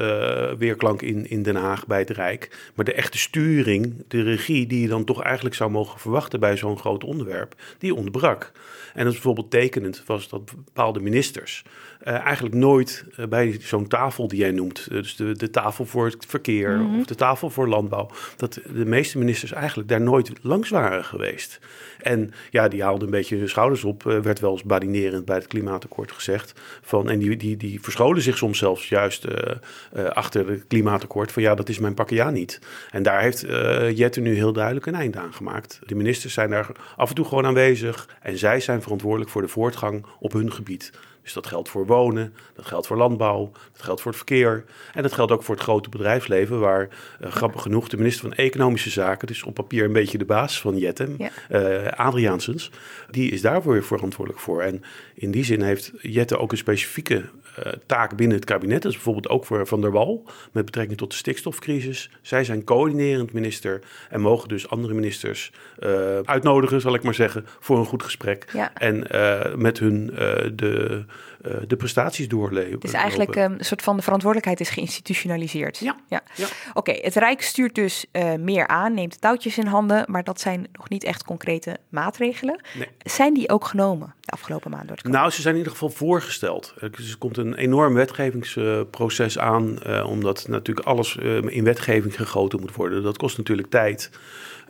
[0.58, 2.72] weerklank in, in Den Haag bij het Rijk.
[2.76, 6.58] Maar de echte sturing, de regie die je dan toch eigenlijk zou mogen verwachten bij
[6.58, 8.52] zo'n groot onderwerp, die ontbrak.
[8.94, 11.64] En dat is bijvoorbeeld tekenend was dat bepaalde ministers
[12.08, 16.06] uh, eigenlijk nooit uh, bij zo'n tafel die jij noemt, dus de, de tafel voor
[16.06, 17.00] het verkeer mm -hmm.
[17.00, 21.60] of de tafel voor landbouw, dat de meeste ministers eigenlijk daar nooit langs waren geweest.
[22.00, 25.48] En ja, die haalden een beetje hun schouders op, werd wel eens badinerend bij het
[25.48, 26.54] klimaatakkoord gezegd.
[26.82, 29.26] Van, en die, die, die verscholen zich soms zelfs juist
[29.94, 32.60] achter het klimaatakkoord van ja, dat is mijn pakje ja niet.
[32.92, 33.46] En daar heeft
[33.94, 35.80] Jette nu heel duidelijk een eind aan gemaakt.
[35.86, 39.48] De ministers zijn daar af en toe gewoon aanwezig en zij zijn verantwoordelijk voor de
[39.48, 40.92] voortgang op hun gebied.
[41.24, 44.66] Dus dat geldt voor wonen, dat geldt voor landbouw, dat geldt voor het verkeer.
[44.94, 46.90] En dat geldt ook voor het grote bedrijfsleven, waar
[47.22, 50.62] uh, grappig genoeg de minister van Economische Zaken, dus op papier een beetje de baas
[50.62, 51.30] van Jetten, ja.
[51.50, 52.72] uh, Adriaansens,
[53.10, 54.62] die is daarvoor weer verantwoordelijk voor.
[54.62, 54.84] En
[55.14, 57.30] in die zin heeft Jette ook een specifieke
[57.86, 58.82] taak binnen het kabinet.
[58.82, 62.10] Dat is bijvoorbeeld ook voor Van der Wal met betrekking tot de stikstofcrisis.
[62.22, 67.46] Zij zijn coördinerend minister en mogen dus andere ministers uh, uitnodigen, zal ik maar zeggen,
[67.60, 68.46] voor een goed gesprek.
[68.54, 68.74] Ja.
[68.74, 70.06] En uh, met hun
[70.56, 71.06] de
[71.44, 72.80] eh, de prestaties doorleven.
[72.80, 75.78] Dus eigenlijk um, een soort van de verantwoordelijkheid is geïnstitutionaliseerd.
[75.78, 75.96] Ja.
[76.08, 76.22] ja.
[76.74, 80.68] Oké, het Rijk stuurt dus uh, meer aan, neemt touwtjes in handen, maar dat zijn
[80.74, 82.62] nog niet echt concrete maatregelen.
[82.78, 82.88] Nee.
[83.04, 84.96] Zijn die ook genomen de afgelopen maanden?
[85.02, 86.74] Door nou, ze zijn in ieder geval voorgesteld.
[86.92, 91.16] Dus er komt een enorm wetgevingsproces aan, uh, omdat natuurlijk alles
[91.46, 93.04] in wetgeving gegoten moet worden.
[93.04, 94.10] Dat kost natuurlijk tijd.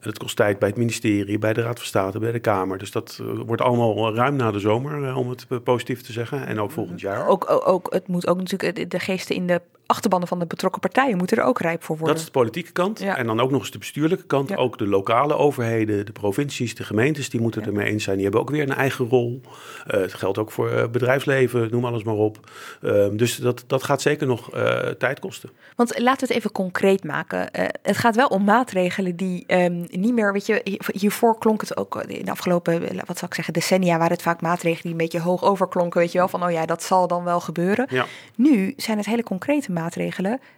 [0.01, 2.77] Het kost tijd bij het ministerie, bij de Raad van State, bij de Kamer.
[2.77, 6.47] Dus dat uh, wordt allemaal ruim na de zomer, uh, om het positief te zeggen.
[6.47, 7.27] En ook volgend jaar.
[7.27, 9.61] Ook, ook, ook, het moet ook natuurlijk de geesten in de
[9.91, 12.15] achterbannen van de betrokken partijen moeten er ook rijp voor worden.
[12.15, 12.99] Dat is de politieke kant.
[12.99, 13.17] Ja.
[13.17, 14.49] En dan ook nog eens de bestuurlijke kant.
[14.49, 14.55] Ja.
[14.55, 18.15] Ook de lokale overheden, de provincies, de gemeentes, die moeten ermee eens zijn.
[18.15, 19.41] Die hebben ook weer een eigen rol.
[19.87, 22.39] Uh, het geldt ook voor uh, bedrijfsleven, noem alles maar op.
[22.81, 25.49] Uh, dus dat, dat gaat zeker nog eh, tijd kosten.
[25.75, 27.51] Want laten we het even concreet maken.
[27.51, 31.77] Eh, het gaat wel om maatregelen die um, niet meer, weet je, hiervoor klonk het
[31.77, 34.97] ook in de afgelopen, wat zou ik zeggen, decennia waren het vaak maatregelen die een
[34.97, 37.87] beetje hoog overklonken, weet je wel, van oh ja, dat zal dan wel gebeuren.
[37.89, 38.05] Ja.
[38.35, 39.80] Nu zijn het hele concrete maatregelen,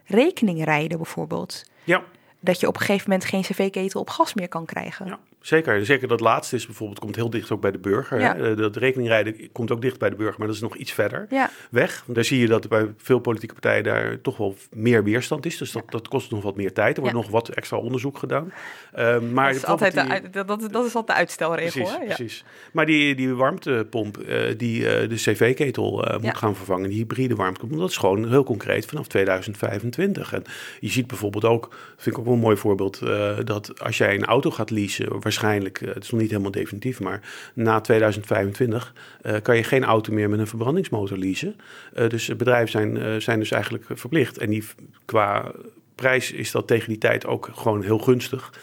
[0.05, 1.63] rekeningrijden bijvoorbeeld.
[1.83, 2.03] Ja.
[2.39, 5.05] Dat je op een gegeven moment geen cv-ketel op gas meer kan krijgen.
[5.05, 5.19] Ja.
[5.43, 8.19] Zeker, zeker dat laatste is bijvoorbeeld, komt heel dicht ook bij de burger.
[8.19, 8.35] Ja.
[8.35, 8.55] Hè?
[8.55, 11.49] Dat rekeningrijden komt ook dicht bij de burger, maar dat is nog iets verder Ja.
[11.69, 12.03] weg.
[12.07, 15.57] Daar zie je dat bij veel politieke partijen daar toch wel meer weerstand is.
[15.57, 16.95] Dus dat, dat kost nog wat meer tijd.
[16.95, 18.53] Er wordt nog wat extra onderzoek gedaan.
[18.95, 21.83] Uh, maar dat, is altijd de, dat, dat, is altijd de uitstelregel.
[21.83, 22.43] Precies, precies.
[22.71, 27.35] Maar die, die warmtepomp uh, die uh, de cv-ketel uh, moet gaan vervangen, die hybride
[27.35, 30.33] warmtepomp, dat is gewoon heel concreet vanaf 2025.
[30.33, 30.43] En
[30.79, 32.99] je ziet bijvoorbeeld ook, vind ik ook wel een mooi voorbeeld,
[33.43, 36.99] dat als jij een auto gaat leasen, waarschijnlijk, uh, het is nog niet helemaal definitief,
[36.99, 37.21] maar
[37.53, 41.55] na 2025 uh, kan je geen auto meer met een verbrandingsmotor leasen.
[41.95, 44.37] Uh, dus bedrijven zijn, zijn dus eigenlijk verplicht.
[44.37, 44.63] En die
[45.05, 45.51] qua
[45.95, 48.53] prijs is dat tegen die tijd ook gewoon heel gunstig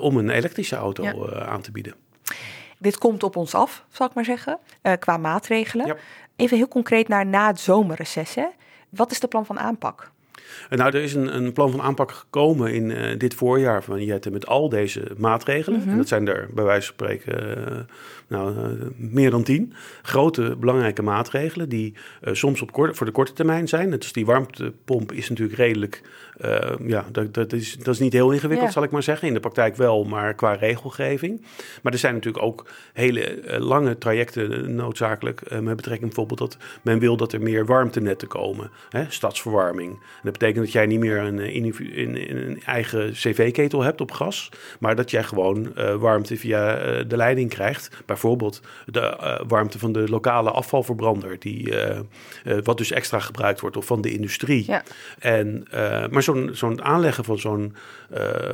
[0.00, 1.44] om een elektrische auto Ja.
[1.44, 1.94] aan te bieden.
[2.82, 5.86] Dit komt op ons af, zal ik maar zeggen, eh, qua maatregelen.
[5.86, 5.96] Ja.
[6.36, 8.34] Even heel concreet naar na het zomerreces.
[8.34, 8.46] Hè?
[8.88, 10.10] Wat is de plan van aanpak?
[10.68, 14.04] En nou, er is een, een plan van aanpak gekomen in uh, dit voorjaar van
[14.04, 15.80] Jette met al deze maatregelen.
[15.80, 15.88] Mhm.
[15.88, 17.78] En dat zijn er bij wijze van spreken uh,
[18.28, 19.72] nou, uh, meer dan tien.
[20.02, 23.92] Grote, belangrijke maatregelen die soms op korte, voor de korte termijn zijn.
[23.92, 26.02] Als die warmtepomp is natuurlijk redelijk,
[26.86, 28.74] ja, dat, dat, is, dat is niet heel ingewikkeld Ja.
[28.74, 29.28] zal ik maar zeggen.
[29.28, 31.44] In de praktijk wel, maar qua regelgeving.
[31.82, 37.16] Maar er zijn natuurlijk ook hele lange trajecten noodzakelijk met betrekking bijvoorbeeld dat men wil
[37.16, 38.70] dat er meer warmtenetten komen.
[38.88, 39.98] Hè, stadsverwarming.
[40.22, 44.96] Dat betekent dat jij niet meer een, een, een eigen cv-ketel hebt op gas, maar
[44.96, 48.02] dat jij gewoon uh, warmte via uh, de leiding krijgt.
[48.06, 51.74] Bijvoorbeeld de uh, warmte van de lokale afvalverbrander, die,
[52.62, 54.64] wat dus extra gebruikt wordt, of van de industrie.
[54.66, 54.82] Ja.
[55.18, 55.66] En,
[56.10, 57.74] maar zo'n zo'n aanleggen van zo'n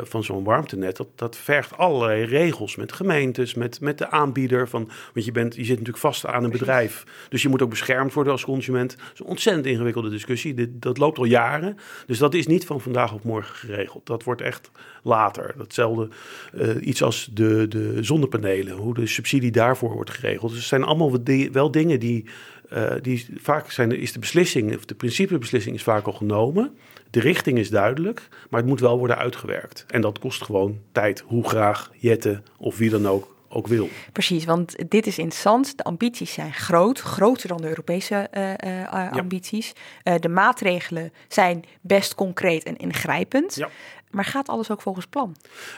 [0.03, 4.68] van zo'n warmtenet, dat, dat vergt allerlei regels met gemeentes, met, met de aanbieder.
[4.68, 7.70] Van, want je, bent, je zit natuurlijk vast aan een bedrijf, dus je moet ook
[7.70, 8.97] beschermd worden als consument.
[8.97, 10.55] Dat is een ontzettend ingewikkelde discussie.
[10.55, 11.76] Dit, dat loopt al jaren.
[12.07, 14.07] Dus dat is niet van vandaag op morgen geregeld.
[14.07, 14.70] Dat wordt echt
[15.03, 15.55] later.
[15.57, 16.09] Datzelfde
[16.55, 20.51] uh, iets als de, de zonnepanelen, hoe de subsidie daarvoor wordt geregeld.
[20.51, 22.24] Dus het zijn allemaal wel, di wel dingen die,
[22.72, 26.76] uh, die vaak zijn, is de beslissing, of de principebeslissing is vaak al genomen.
[27.11, 29.84] De richting is duidelijk, maar het moet wel worden uitgewerkt.
[29.88, 33.88] En dat kost gewoon tijd, hoe graag Jette of wie dan ook ook wil.
[34.12, 35.76] Precies, want dit is interessant.
[35.76, 39.09] De ambities zijn groot, groter dan de Europese uh, uh, ja.
[39.09, 39.72] ambities.
[40.04, 43.54] Uh, de maatregelen zijn best concreet en ingrijpend.
[43.54, 43.68] Ja.
[44.11, 45.36] Maar gaat alles ook volgens plan?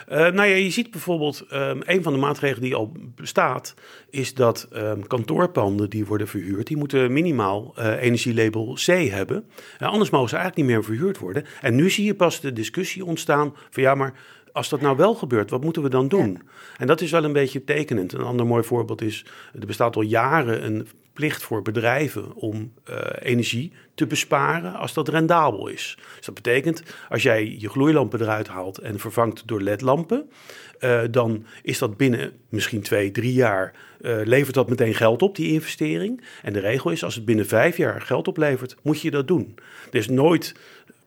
[0.09, 3.73] Uh, nou ja, je ziet bijvoorbeeld, um, een van de maatregelen die al bestaat,
[4.09, 9.43] is dat um, kantoorpanden die worden verhuurd, die moeten minimaal uh, energielabel C hebben.
[9.79, 11.45] Uh, anders mogen ze eigenlijk niet meer verhuurd worden.
[11.61, 14.13] En nu zie je pas de discussie ontstaan van ja, maar
[14.51, 16.31] als dat nou wel gebeurt, wat moeten we dan doen?
[16.31, 16.51] Ja.
[16.77, 18.13] En dat is wel een beetje tekenend.
[18.13, 19.25] Een ander mooi voorbeeld is,
[19.59, 25.07] er bestaat al jaren een plicht voor bedrijven om uh, energie te besparen als dat
[25.07, 25.97] rendabel is.
[26.15, 30.29] Dus dat betekent, als jij je gloeilampen eruit haalt en vervangt door ledlampen,
[30.79, 35.35] uh, dan is dat binnen misschien twee, drie jaar, uh, levert dat meteen geld op,
[35.35, 36.23] die investering.
[36.41, 39.55] En de regel is, als het binnen vijf jaar geld oplevert, moet je dat doen.
[39.91, 40.55] Er is nooit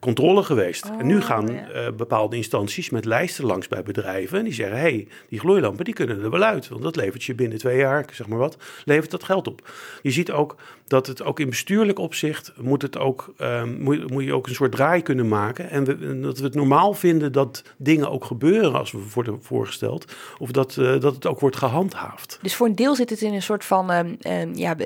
[0.04, 0.90] controle geweest.
[0.90, 1.86] Oh, en nu gaan ja.
[1.86, 5.84] uh, bepaalde instanties met lijsten langs bij bedrijven en die zeggen: hé, hey, die gloeilampen
[5.84, 8.56] die kunnen er wel uit, want dat levert je binnen twee jaar, zeg maar wat,
[8.84, 9.70] levert dat geld op.
[10.02, 14.24] Je ziet ook dat het ook in bestuurlijk opzicht moet het ook um, moet, moet,
[14.24, 17.32] je ook een soort draai kunnen maken en, we, en, dat we het normaal vinden
[17.32, 21.56] dat dingen ook gebeuren als we worden voorgesteld, of dat, uh, dat het ook wordt
[21.56, 22.38] gehandhaafd.
[22.42, 24.76] Dus voor een deel zit het in een soort van um, um, ja,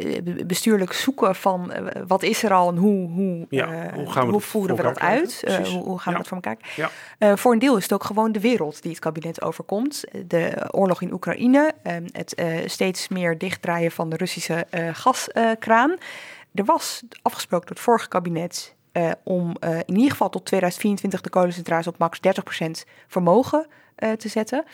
[0.46, 4.32] bestuurlijk zoeken van uh, wat is er al en hoe, hoe, ja, hoe, gaan we
[4.32, 5.44] hoe voeren we dat uit?
[5.46, 6.18] Hoe, hoe, gaan ja.
[6.18, 6.90] we dat voor elkaar?
[7.18, 7.36] Ja.
[7.36, 10.05] Voor een deel is het ook gewoon de wereld die het kabinet overkomt.
[10.26, 11.72] De oorlog in Oekraïne,
[12.12, 15.97] het steeds meer dichtdraaien van de Russische gaskraan.
[16.55, 21.20] Er was afgesproken door het vorige kabinet uh, om uh, in ieder geval tot 2024
[21.20, 23.66] de kolencentrales op max 30% vermogen
[23.99, 24.64] uh, te zetten.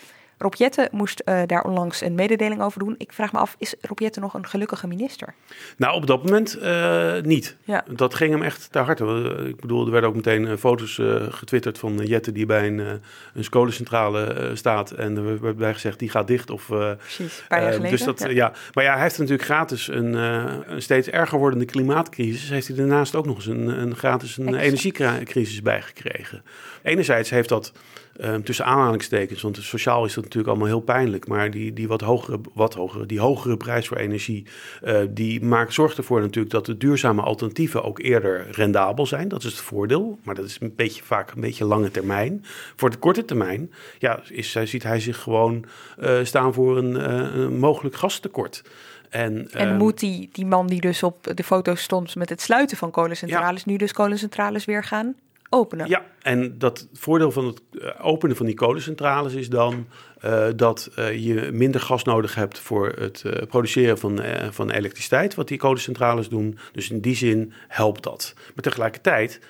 [0.45, 2.95] Rob Jette moest uh, daar onlangs een mededeling over doen.
[2.99, 5.35] Ik vraag me af, is Rob Jette nog een gelukkige minister?
[5.77, 7.57] Nou, op dat moment uh, niet.
[7.65, 7.85] Ja.
[7.89, 9.05] Dat ging hem echt te harte.
[9.49, 13.01] Ik bedoel, er werden ook meteen uh, foto's getwitterd van Jette die bij een,
[13.35, 14.91] een kolencentrale staat.
[14.91, 16.51] En er werd bij gezegd, die gaat dicht.
[16.51, 17.91] Of, Precies, een paar jaar geleden.
[17.91, 18.29] Dus dat, ja.
[18.29, 18.53] ja.
[18.73, 22.49] Maar ja, hij heeft natuurlijk gratis een, een, steeds erger wordende klimaatcrisis.
[22.49, 26.43] Heeft hij daarnaast ook nog eens een, een gratis een energiecrisis bijgekregen.
[26.83, 27.73] Enerzijds heeft dat
[28.21, 31.27] Um, tussen aanhalingstekens, want sociaal is dat natuurlijk allemaal heel pijnlijk.
[31.29, 34.47] Maar die, die wat hogere, wat hogere, die hogere prijs voor energie,
[34.85, 39.29] uh, die maakt, zorgt ervoor natuurlijk dat de duurzame alternatieven ook eerder rendabel zijn.
[39.29, 40.19] Dat is het voordeel.
[40.23, 42.45] Maar dat is een beetje vaak een beetje lange termijn.
[42.77, 45.65] Voor de korte termijn, ja, is, ziet hij zich gewoon
[45.99, 48.63] uh, staan voor een, uh, een mogelijk gastekort.
[49.11, 52.41] En, en uh, moet die, die man die dus op de foto stond met het
[52.41, 53.71] sluiten van kolencentrales, ja.
[53.71, 55.15] nu dus kolencentrales weer gaan
[55.55, 55.89] openen.
[55.89, 59.87] Ja, en dat voordeel van het eh, openen van die kolencentrales is dan
[60.25, 65.35] uh, dat uh, je minder gas nodig hebt voor het uh, produceren van, van elektriciteit,
[65.35, 66.59] wat die kolencentrales doen.
[66.73, 68.35] Dus in die zin helpt dat.
[68.37, 69.41] Maar tegelijkertijd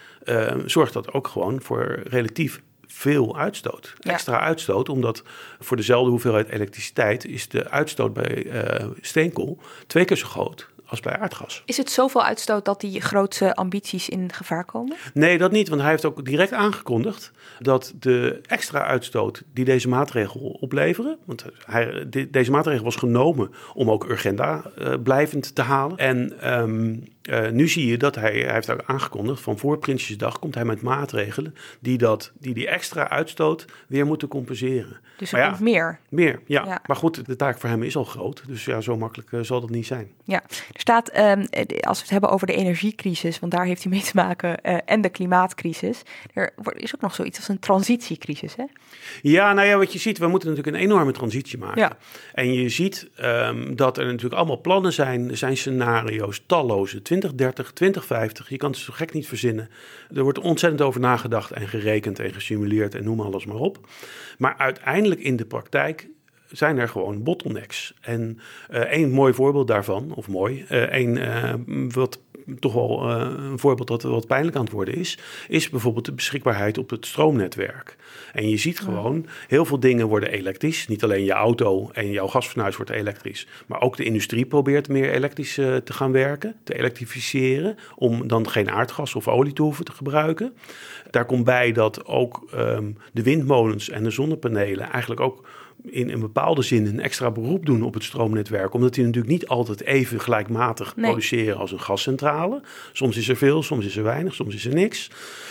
[0.67, 3.95] zorgt dat ook gewoon voor relatief veel uitstoot.
[3.99, 4.13] Ja.
[4.13, 5.23] Extra uitstoot, omdat
[5.59, 8.47] voor dezelfde hoeveelheid elektriciteit is de uitstoot bij
[9.01, 11.63] steenkool twee keer zo groot als bij aardgas.
[11.67, 14.97] Is het zoveel uitstoot dat die grootste ambities in gevaar komen?
[15.15, 19.89] Nee, dat niet, want hij heeft ook direct aangekondigd dat de extra uitstoot die deze
[19.89, 25.97] maatregel opleveren, want hij, deze maatregel was genomen om ook Urgenda uh, blijvend te halen.
[25.97, 30.39] En um, uh, nu zie je dat hij, hij heeft ook aangekondigd van voor Prinsjesdag
[30.39, 35.01] komt hij met maatregelen die dat, die, die extra uitstoot weer moeten compenseren.
[35.17, 35.99] Dus er komt meer?
[36.09, 36.65] Meer, ja.
[36.65, 36.83] ja.
[36.87, 39.61] Maar goed, de taak voor hem is al groot, dus ja, zo makkelijk uh, zal
[39.61, 40.11] dat niet zijn.
[40.25, 41.47] Ja, er staat, um,
[41.81, 44.79] als we het hebben over de energiecrisis, want daar heeft hij mee te maken, uh,
[44.85, 46.03] en de klimaatcrisis,
[46.35, 48.65] er is ook nog zoiets als een transitiecrisis, hè?
[49.23, 51.81] Ja, nou ja, wat je ziet, we moeten natuurlijk een enorme transitie maken.
[51.81, 51.97] Ja.
[52.33, 57.73] En je ziet um, dat er natuurlijk allemaal plannen zijn, er zijn scenario's, talloze, 2030,
[57.73, 58.49] 2050.
[58.49, 59.69] Je kan het zo gek niet verzinnen.
[60.15, 63.79] Er wordt ontzettend over nagedacht en gerekend en gesimuleerd en noem alles maar op.
[64.39, 66.09] Maar uiteindelijk in de praktijk
[66.51, 67.95] zijn er gewoon bottlenecks.
[68.01, 68.39] En
[68.71, 71.55] uh, één mooi voorbeeld daarvan, of mooi, uh, één uh,
[71.89, 72.21] wat
[72.59, 75.19] toch wel uh, een voorbeeld dat wat pijnlijk aan het worden is,
[75.49, 77.97] is bijvoorbeeld de beschikbaarheid op het stroomnetwerk.
[78.33, 80.89] En je ziet gewoon, heel veel dingen worden elektrisch.
[80.89, 85.11] Niet alleen je auto en jouw gasfornuis wordt elektrisch, maar ook de industrie probeert meer
[85.11, 89.85] elektrisch uh, te gaan werken, te elektrificeren, om dan geen aardgas of olie te hoeven
[89.85, 90.55] te gebruiken.
[91.11, 95.47] Daar komt bij dat ook um, de windmolens en de zonnepanelen eigenlijk ook
[95.91, 98.75] in een bepaalde zin een extra beroep doen op het stroomnetwerk.
[98.75, 101.05] Omdat die natuurlijk niet altijd even gelijkmatig nee.
[101.05, 102.63] produceren als een gascentrale.
[102.93, 105.11] Soms is er veel, soms is er weinig, soms is er niks.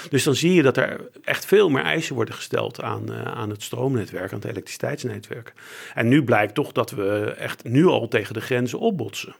[0.10, 3.50] Dus dan zie je dat er echt veel meer eisen worden gesteld aan, uh, aan
[3.50, 5.54] het stroomnetwerk, aan het elektriciteitsnetwerk.
[5.94, 9.36] En nu blijkt toch dat we echt nu al tegen de grenzen opbotsen.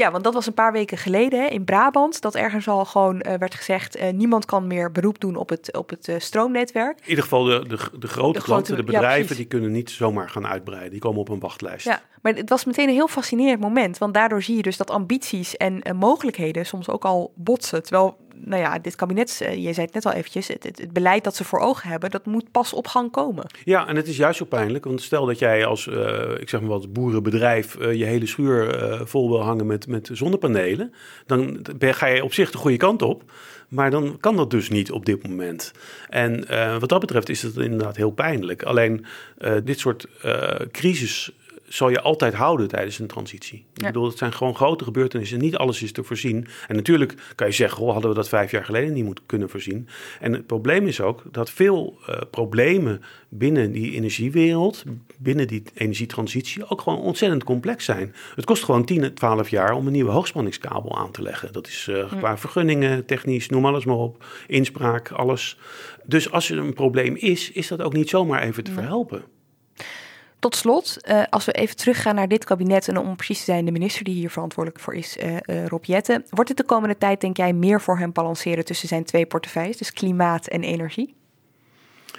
[0.00, 2.20] Ja, want dat was een paar weken geleden hè, in Brabant.
[2.20, 5.76] Dat ergens al gewoon uh, werd gezegd: uh, niemand kan meer beroep doen op het,
[5.76, 6.98] op het uh, stroomnetwerk.
[7.00, 9.90] In ieder geval de, de, de grote de klanten, de bedrijven, ja, die kunnen niet
[9.90, 10.90] zomaar gaan uitbreiden.
[10.90, 11.84] Die komen op een wachtlijst.
[11.84, 13.98] Ja, maar het was meteen een heel fascinerend moment.
[13.98, 17.82] Want daardoor zie je dus dat ambities en mogelijkheden soms ook al botsen.
[17.82, 21.36] Terwijl nou ja, dit kabinet, je zei het net al eventjes, het, het, beleid dat
[21.36, 23.46] ze voor ogen hebben, dat moet pas op gang komen.
[23.64, 26.60] Ja, en het is juist zo pijnlijk, want stel dat jij als, uh, ik zeg
[26.60, 30.92] maar wat, boerenbedrijf uh, je hele schuur vol wil hangen met, met zonnepanelen,
[31.26, 33.22] dan ga je op zich de goede kant op.
[33.68, 35.72] Maar dan kan dat dus niet op dit moment.
[36.08, 36.46] En
[36.80, 38.62] wat dat betreft is het inderdaad heel pijnlijk.
[38.62, 39.04] Alleen
[39.64, 40.06] dit soort
[40.70, 41.32] crisis
[41.72, 43.64] zal je altijd houden tijdens een transitie.
[43.74, 43.86] Ja.
[43.86, 45.38] Ik bedoel, het zijn gewoon grote gebeurtenissen.
[45.38, 46.46] Niet alles is te voorzien.
[46.68, 49.48] En natuurlijk kan je zeggen, oh, hadden we dat vijf jaar geleden niet moeten kunnen
[49.48, 49.88] voorzien.
[50.20, 54.84] En het probleem is ook dat veel uh, problemen binnen die energiewereld,
[55.18, 58.14] binnen die energietransitie, ook gewoon ontzettend complex zijn.
[58.34, 61.52] Het kost gewoon 10, 12 jaar om een nieuwe hoogspanningskabel aan te leggen.
[61.52, 65.58] Dat is uh, qua vergunningen, technisch, noem alles maar op, inspraak, alles.
[66.04, 69.22] Dus als er een probleem is, is dat ook niet zomaar even te verhelpen.
[70.40, 73.64] Tot slot, uh, als we even teruggaan naar dit kabinet en om precies te zijn
[73.64, 76.24] de minister die hier verantwoordelijk voor is, uh, uh, Rob Jetten.
[76.30, 79.76] Wordt het de komende tijd, denk jij, meer voor hem balanceren tussen zijn twee portefeuilles,
[79.76, 81.14] dus klimaat en energie?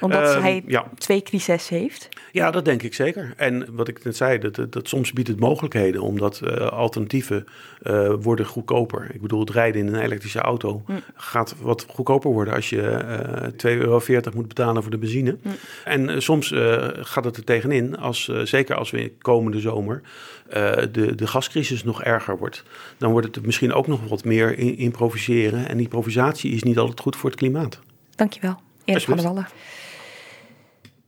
[0.01, 0.85] Omdat Ehm, hij ja.
[0.97, 2.09] twee crises heeft?
[2.31, 3.33] Ja, dat denk ik zeker.
[3.37, 7.45] En wat ik net zei, dat, dat, dat soms biedt het mogelijkheden, omdat eh, alternatieven
[7.81, 9.09] eh, worden goedkoper.
[9.13, 10.99] Ik bedoel, het rijden in een elektrische auto Mm.
[11.15, 14.01] gaat wat goedkoper worden als je eh 2,40 euro
[14.35, 15.37] moet betalen voor de benzine.
[15.41, 15.51] Mm.
[15.85, 20.01] En eh, soms eh, gaat het er tegenin, als, eh, zeker als we komende zomer
[20.49, 22.63] eh, de, de gascrisis nog erger wordt.
[22.97, 25.67] Dan wordt het misschien ook nog wat meer in- improviseren.
[25.67, 27.79] En improvisatie is niet altijd goed voor het klimaat.
[28.15, 29.25] Dankjewel, Erik van der.
[29.25, 29.47] Wallen.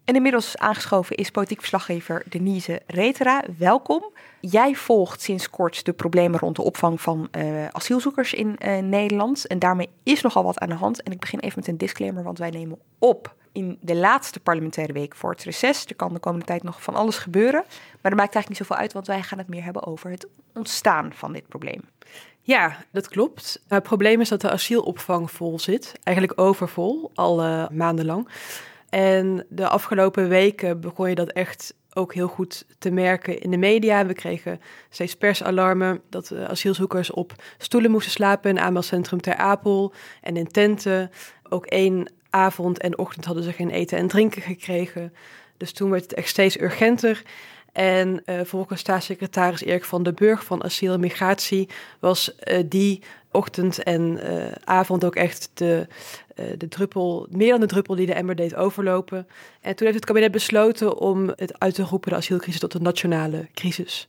[0.05, 3.43] En inmiddels aangeschoven is politiek verslaggever Denise Retera.
[3.57, 4.11] Welkom.
[4.39, 9.47] Jij volgt sinds kort de problemen rond de opvang van eh, asielzoekers in eh, Nederland.
[9.47, 11.03] En daarmee is nogal wat aan de hand.
[11.03, 14.93] En ik begin even met een disclaimer, want wij nemen op in de laatste parlementaire
[14.93, 15.85] week voor het reces.
[15.85, 17.63] Er kan de komende tijd nog van alles gebeuren.
[18.01, 20.27] Maar dat maakt eigenlijk niet zoveel uit, want wij gaan het meer hebben over het
[20.53, 21.81] ontstaan van dit probleem.
[22.41, 23.63] Ja, dat klopt.
[23.67, 25.93] Het probleem is dat de asielopvang vol zit.
[26.03, 28.27] Eigenlijk overvol, al eh, maandenlang.
[28.93, 33.57] En de afgelopen weken begon je dat echt ook heel goed te merken in de
[33.57, 34.05] media.
[34.05, 39.93] We kregen steeds persalarmen dat eh, asielzoekers op stoelen moesten slapen in aanmeldcentrum Ter Apel
[40.21, 41.11] en in tenten.
[41.49, 45.13] Ook één avond en ochtend hadden ze geen eten en drinken gekregen.
[45.57, 47.23] Dus toen werd het echt steeds urgenter.
[47.71, 51.69] En eh, volgens staatssecretaris Erik van den Burg van Asiel en Migratie
[51.99, 53.03] was eh, die
[53.33, 55.87] ochtend en eh, avond ook echt de,
[56.35, 59.27] eh, de druppel, meer dan de druppel die de emmer deed overlopen.
[59.61, 62.81] En toen heeft het kabinet besloten om het uit te roepen, de asielcrisis, tot een
[62.81, 64.07] nationale crisis.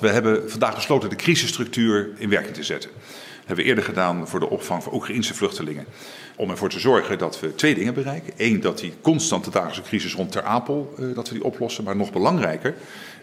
[0.00, 2.90] We hebben vandaag besloten de crisisstructuur in werking te zetten.
[2.90, 5.86] Dat hebben we eerder gedaan voor de opvang van Oekraïnse vluchtelingen.
[6.36, 8.32] Om ervoor te zorgen dat we twee dingen bereiken.
[8.36, 11.84] Eén, dat die constante dagelijkse crisis rond Ter Apel, eh, dat we die oplossen.
[11.84, 12.74] Maar nog belangrijker,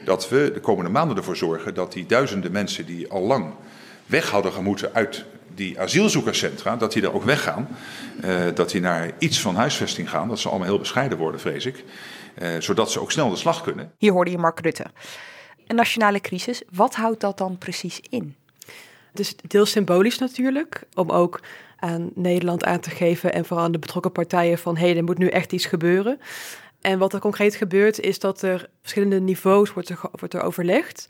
[0.05, 3.53] dat we de komende maanden ervoor zorgen dat die duizenden mensen die al lang
[4.05, 5.25] weg hadden gemoeten uit
[5.55, 7.67] die asielzoekerscentra, dat die er ook weggaan.
[8.21, 10.27] Eh, dat die naar iets van huisvesting gaan.
[10.27, 11.83] Dat ze allemaal heel bescheiden worden, vrees ik.
[12.35, 13.91] Eh, zodat ze ook snel de slag kunnen.
[13.97, 14.85] Hier hoorde je Mark Rutte.
[15.67, 18.35] Een nationale crisis, wat houdt dat dan precies in?
[19.09, 21.39] Het is deels symbolisch natuurlijk, om ook
[21.79, 25.03] aan Nederland aan te geven en vooral aan de betrokken partijen van hé, hey, er
[25.03, 26.19] moet nu echt iets gebeuren.
[26.81, 31.05] En wat er concreet gebeurt is dat er verschillende niveaus wordt er, wordt er overlegd.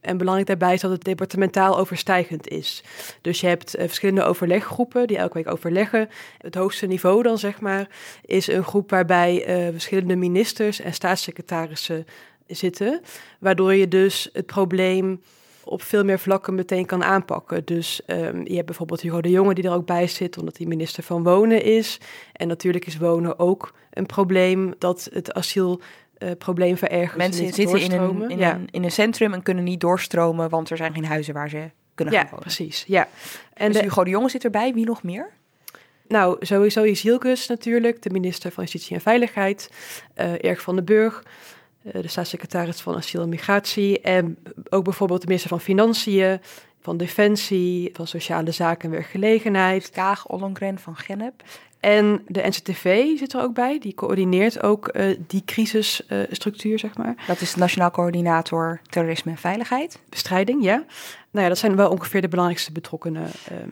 [0.00, 2.82] En belangrijk daarbij is dat het departementaal overstijgend is.
[3.20, 6.08] Dus je hebt eh, verschillende overleggroepen die elke week overleggen.
[6.38, 7.88] Het hoogste niveau dan, zeg maar,
[8.24, 12.06] is een groep waarbij eh, verschillende ministers en staatssecretarissen
[12.46, 13.00] zitten.
[13.38, 15.20] Waardoor je dus het probleem
[15.64, 17.64] op veel meer vlakken meteen kan aanpakken.
[17.64, 20.66] Dus ehm, je hebt bijvoorbeeld Hugo de Jonge die er ook bij zit, omdat hij
[20.66, 22.00] minister van Wonen is.
[22.32, 25.80] En natuurlijk is wonen ook een probleem dat het asiel
[26.18, 27.16] eh, probleem verergert.
[27.16, 28.54] Mensen zitten in een, in, ja.
[28.54, 31.70] een, in een centrum en kunnen niet doorstromen, want er zijn geen huizen waar ze
[31.94, 32.44] kunnen Ja, gaan wonen.
[32.44, 32.84] precies.
[32.86, 33.08] Ja.
[33.54, 35.28] En dus Hugo de Jonge zit erbij, wie nog meer?
[36.08, 39.70] Nou, sowieso is Hielkes natuurlijk, de minister van Justitie en Veiligheid.
[40.14, 41.24] eh Erik van den Burg,
[41.82, 44.00] eh, de staatssecretaris van Asiel en Migratie.
[44.00, 44.38] En
[44.68, 46.40] ook bijvoorbeeld de minister van Financiën,
[46.80, 49.90] van Defensie, van Sociale Zaken en Werkgelegenheid.
[49.90, 51.42] Kaag Ollongren van Gennep.
[51.86, 57.14] En de NCTV zit er ook bij, die coördineert ook eh, die crisisstructuur, zeg maar.
[57.26, 59.98] Dat is de Nationaal Coördinator Terrorisme en Veiligheid.
[60.08, 60.74] Bestrijding, ja.
[61.30, 63.30] Nou ja, dat zijn wel ongeveer de belangrijkste betrokkenen.
[63.48, 63.68] ehm,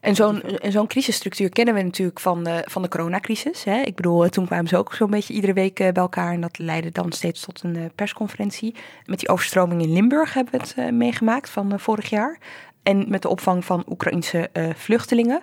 [0.00, 3.64] En zo'n en zo'n crisisstructuur kennen we natuurlijk van de, van de coronacrisis.
[3.64, 3.80] Hè?
[3.80, 6.32] Ik bedoel, eh, toen kwamen ze ook zo'n beetje iedere week eh, bij elkaar.
[6.32, 8.74] En dat leidde dan steeds tot een persconferentie.
[9.04, 12.38] Met die overstroming in Limburg hebben we het meegemaakt van vorig jaar.
[12.82, 15.42] En met de opvang van Oekraïnse vluchtelingen.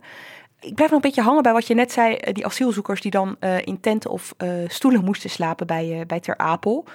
[0.63, 2.15] Ik blijf nog een beetje hangen bij wat je net zei.
[2.15, 6.19] eh, die asielzoekers die dan eh, in tenten of eh, stoelen moesten slapen bij, bij
[6.19, 6.85] Ter Apel.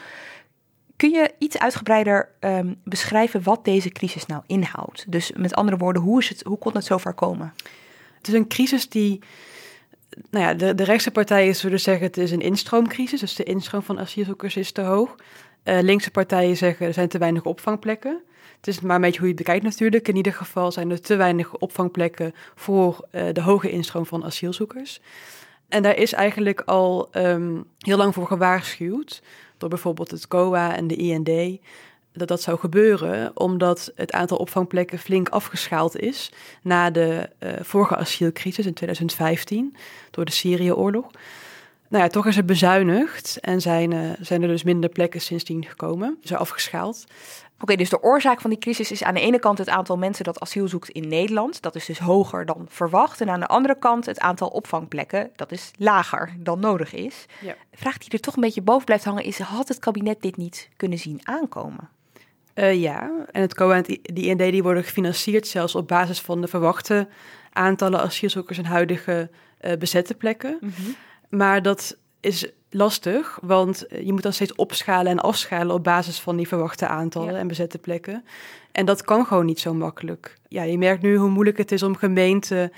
[0.96, 5.04] Kun je iets uitgebreider ehm, beschrijven wat deze crisis nou inhoudt?
[5.12, 7.54] Dus met andere woorden, hoe, is het, hoe kon het zover komen?
[8.18, 9.20] Het is een crisis die.
[10.30, 13.20] Nou ja, de, de rechtse partijen zullen zeggen het is een instroomcrisis.
[13.20, 15.16] Dus de instroom van asielzoekers is te hoog.
[15.68, 18.22] Eh, linkse partijen zeggen er zijn te weinig opvangplekken.
[18.56, 20.08] Het is maar een beetje hoe je het bekijkt natuurlijk.
[20.08, 25.00] In ieder geval zijn er te weinig opvangplekken voor eh, de hoge instroom van asielzoekers.
[25.68, 29.22] En daar is eigenlijk al ehm, heel lang voor gewaarschuwd.
[29.58, 31.60] Door bijvoorbeeld het COA en de IND
[32.12, 37.96] dat dat zou gebeuren, omdat het aantal opvangplekken flink afgeschaald is na de uh, vorige
[37.96, 39.76] asielcrisis in 2015
[40.10, 41.10] door de Syrië-oorlog.
[41.88, 45.64] Nou ja, toch is het bezuinigd en zijn, uh, zijn er dus minder plekken sindsdien
[45.64, 47.04] gekomen, zijn afgeschaald.
[47.54, 49.96] Oké, okay, dus de oorzaak van die crisis is aan de ene kant het aantal
[49.96, 51.62] mensen dat asiel zoekt in Nederland.
[51.62, 53.20] Dat is dus hoger dan verwacht.
[53.20, 57.26] En aan de andere kant het aantal opvangplekken, dat is lager dan nodig is.
[57.40, 57.54] Ja.
[57.70, 60.36] De vraag die er toch een beetje boven blijft hangen is, had het kabinet dit
[60.36, 61.88] niet kunnen zien aankomen?
[62.54, 66.40] Uh, ja, en het COA en die IND die worden gefinancierd zelfs op basis van
[66.40, 67.08] de verwachte
[67.52, 69.30] aantallen asielzoekers en huidige
[69.60, 70.58] uh, bezette plekken.
[70.60, 70.94] Mm -hmm.
[71.28, 76.36] Maar dat is lastig, want je moet dan steeds opschalen en afschalen op basis van
[76.36, 78.24] die verwachte aantallen en bezette plekken.
[78.72, 80.36] En dat kan gewoon niet zo makkelijk.
[80.48, 82.72] Ja, je merkt nu hoe moeilijk het is om gemeenten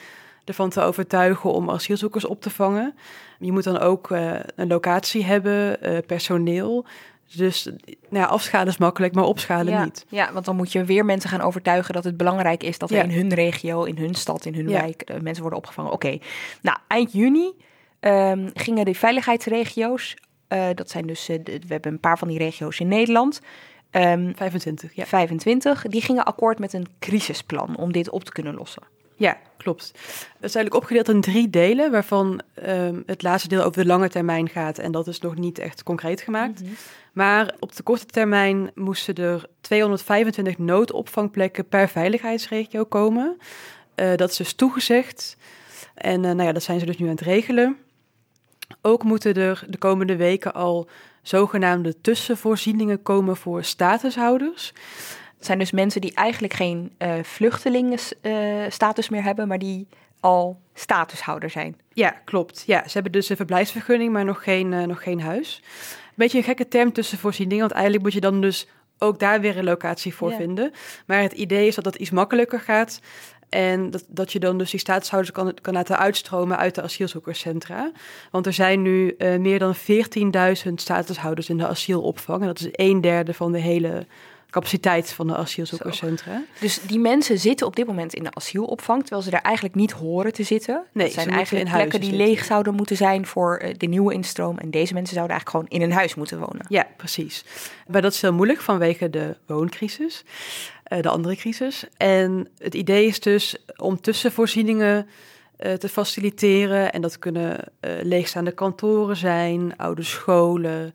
[0.44, 2.94] ervan te overtuigen om asielzoekers op te vangen.
[3.38, 6.86] Je moet dan ook uh, een locatie hebben, uh, personeel.
[7.36, 10.04] Dus nou ja, afschalen is makkelijk, maar opschalen ja, niet.
[10.08, 13.04] Ja, want dan moet je weer mensen gaan overtuigen dat het belangrijk is dat er
[13.04, 15.92] in hun regio, in hun stad, in hun wijk uh, mensen worden opgevangen.
[15.92, 16.18] Oké,
[16.62, 17.52] nou eind juni
[18.00, 20.16] ehm, gingen de veiligheidsregio's,
[20.48, 23.40] uh, dat zijn dus, uh, de- we hebben een paar van die regio's in Nederland.
[23.90, 25.06] ehm, 25, ja.
[25.06, 28.82] 25, die gingen akkoord met een crisisplan om dit op te kunnen lossen.
[29.16, 29.84] Ja, klopt.
[29.94, 34.08] Het is eigenlijk opgedeeld in drie delen, waarvan ehm, het laatste deel over de lange
[34.08, 34.78] termijn gaat.
[34.78, 36.62] En dat is nog niet echt concreet gemaakt.
[37.12, 43.36] Maar op de korte termijn moesten er 225 noodopvangplekken per veiligheidsregio komen.
[43.94, 45.36] Eh, dat is dus toegezegd.
[45.94, 47.76] En eh, nou ja, dat zijn ze dus nu aan het regelen.
[48.82, 50.88] Ook moeten er de komende weken al
[51.22, 54.72] zogenaamde tussenvoorzieningen komen voor statushouders.
[55.36, 59.88] Het zijn dus mensen die eigenlijk geen uh, vluchtelingenstatus meer hebben, maar die
[60.20, 61.76] al statushouder zijn.
[61.92, 62.62] Ja, klopt.
[62.66, 65.60] Ja, ze hebben dus een verblijfsvergunning, maar nog geen, uh, nog geen huis.
[65.62, 68.68] Een beetje een gekke term tussenvoorzieningen, want eigenlijk moet je dan dus
[68.98, 70.36] ook daar weer een locatie voor Ja.
[70.36, 70.72] vinden.
[71.06, 73.00] Maar het idee is dat dat iets makkelijker gaat.
[73.50, 77.92] En dat, dat je dan dus die statushouders kan, kan laten uitstromen uit de asielzoekerscentra.
[78.30, 79.74] Want er zijn nu uh, meer dan
[80.66, 82.40] 14.000 statushouders in de asielopvang.
[82.40, 84.06] En dat is een derde van de hele
[84.50, 86.42] capaciteit van de asielzoekerscentra.
[86.60, 89.92] Dus die mensen zitten op dit moment in de asielopvang, terwijl ze daar eigenlijk niet
[89.92, 90.84] horen te zitten.
[90.92, 92.28] Nee, dat zijn ze moeten eigenlijk plekken die zitten.
[92.28, 94.58] leeg zouden moeten zijn voor uh, de nieuwe instroom.
[94.58, 96.66] En deze mensen zouden eigenlijk gewoon in een huis moeten wonen.
[96.68, 97.44] Ja, precies.
[97.86, 100.24] Maar dat is heel moeilijk vanwege de wooncrisis,
[101.00, 101.84] de andere crisis.
[101.96, 105.08] En het idee is dus om tussenvoorzieningen
[105.60, 106.92] uh, te faciliteren.
[106.92, 110.94] En dat kunnen uh, leegstaande kantoren zijn, oude scholen,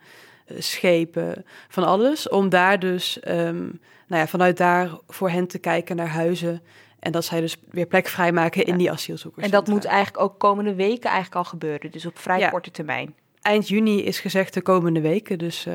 [0.58, 2.30] schepen, van alles.
[2.30, 6.62] Om daar dus, um, nou ja, vanuit daar voor hen te kijken naar huizen.
[7.00, 9.46] En dat zij dus weer plek vrijmaken in die asielzoekers.
[9.46, 11.92] En dat moet eigenlijk ook komende weken eigenlijk al gebeuren.
[11.92, 12.50] Dus op vrij Ja.
[12.50, 13.16] korte termijn.
[13.42, 15.38] Eind juni is gezegd de komende weken.
[15.38, 15.74] Dus uh,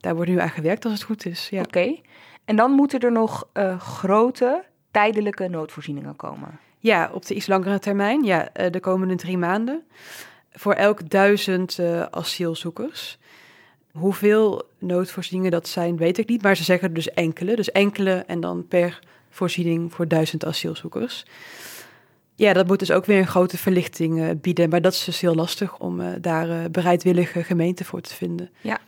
[0.00, 1.48] daar wordt nu aan gewerkt als het goed is.
[1.48, 1.60] Ja.
[1.60, 1.96] Oké.
[2.44, 6.58] En dan moeten er nog uh, grote tijdelijke noodvoorzieningen komen.
[6.78, 8.24] Ja, op de iets langere termijn.
[8.24, 9.82] Ja, uh, de komende drie maanden.
[10.52, 13.18] Voor elk duizend uh, asielzoekers.
[13.92, 16.42] Hoeveel noodvoorzieningen dat zijn, weet ik niet.
[16.42, 17.56] Maar ze zeggen dus enkele.
[17.56, 21.26] Dus enkele en dan per voorziening voor duizend asielzoekers.
[22.34, 24.68] Ja, dat moet dus ook weer een grote verlichting uh, bieden.
[24.68, 28.50] Maar dat is dus heel lastig om uh, daar bereidwillige gemeenten voor te vinden.
[28.60, 28.78] Ja,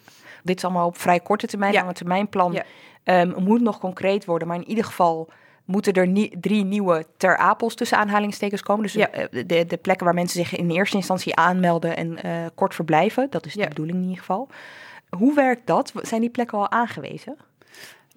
[0.43, 1.73] dit is allemaal op vrij korte termijn.
[1.73, 1.81] Ja.
[1.81, 2.65] Lange termijnplan Ja.
[3.05, 4.49] Um, moet nog concreet worden.
[4.49, 5.31] Maar in ieder geval
[5.65, 8.83] moeten er nie- drie nieuwe ter apels tussen aanhalingstekens komen.
[8.83, 9.11] Dus Ja.
[9.11, 13.27] eh, de, de plekken waar mensen zich in eerste instantie aanmelden en eh, kort verblijven.
[13.31, 14.49] Dat is de bedoeling in ieder geval.
[15.17, 15.93] Hoe werkt dat?
[16.03, 17.37] Zijn die plekken al aangewezen?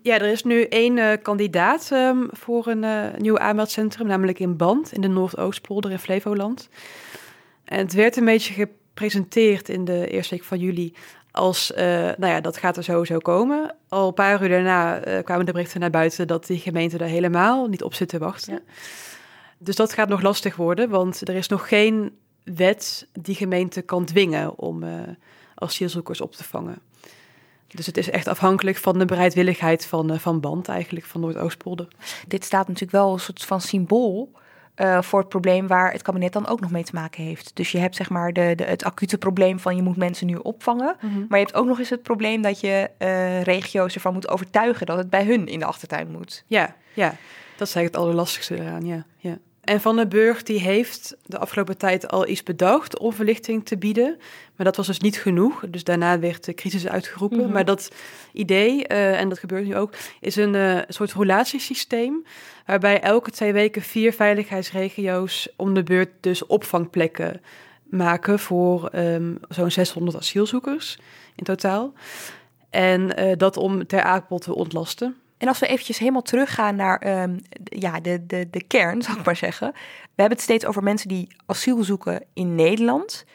[0.02, 4.58] Ja, er is nu één uh, kandidaat um, voor een uh, nieuw aanmeldcentrum, namelijk in
[4.58, 6.70] Band, in de Noordoostpolder in Flevoland.
[7.66, 10.94] En het werd een beetje gepresenteerd in de eerste week van juli
[11.36, 11.78] als, uh,
[12.18, 13.76] nou ja, dat gaat er sowieso komen.
[13.90, 17.68] Al een paar uur daarna kwamen de berichten naar buiten dat die gemeente er helemaal
[17.68, 18.54] niet op zit te wachten.
[18.54, 18.60] Ja.
[19.58, 24.06] Dus dat gaat nog lastig worden, want er is nog geen wet die gemeente kan
[24.06, 24.84] dwingen om
[25.56, 26.78] asielzoekers op te vangen.
[27.68, 31.88] Dus het is echt afhankelijk van de bereidwilligheid van, van Band, eigenlijk, van Noordoostpolder.
[32.28, 34.32] Dit staat natuurlijk wel een soort van symbool
[34.78, 37.52] uh, voor het probleem waar het kabinet dan ook nog mee te maken heeft.
[37.54, 40.36] Dus je hebt zeg maar de, de, het acute probleem van je moet mensen nu
[40.36, 40.96] opvangen.
[41.02, 41.20] Mhm.
[41.30, 44.86] Maar je hebt ook nog eens het probleem dat je uh, regio's ervan moet overtuigen
[44.86, 46.44] dat het bij hun in de achtertuin moet.
[46.48, 47.08] Ja, ja.
[47.56, 49.06] dat is eigenlijk het allerlastigste eraan, ja.
[49.18, 49.38] ja.
[49.66, 53.78] En Van den Burg die heeft de afgelopen tijd al iets bedacht om verlichting te
[53.78, 54.18] bieden.
[54.56, 55.64] Maar dat was dus niet genoeg.
[55.70, 57.40] Dus daarna werd de crisis uitgeroepen.
[57.44, 57.52] Mhm.
[57.52, 57.92] Maar dat
[58.34, 62.26] idee, uh, en dat gebeurt nu ook, is een uh, soort relatiesysteem.
[62.66, 67.42] Waarbij elke twee weken vier veiligheidsregio's om de beurt dus opvangplekken
[67.84, 71.00] maken voor um, zo'n 600 asielzoekers
[71.36, 71.94] in totaal.
[72.70, 75.16] En uh, dat om ter apel te ontlasten.
[75.38, 79.26] En als we eventjes helemaal teruggaan naar um, ja, de, de, de kern, zou ik
[79.26, 79.72] maar zeggen.
[80.02, 83.26] We hebben het steeds over mensen die asiel zoeken in Nederland.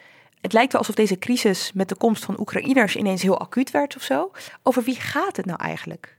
[0.41, 3.95] Het lijkt wel alsof deze crisis met de komst van Oekraïners ineens heel acuut werd
[3.95, 4.31] of zo.
[4.63, 6.17] Over wie gaat het nou eigenlijk?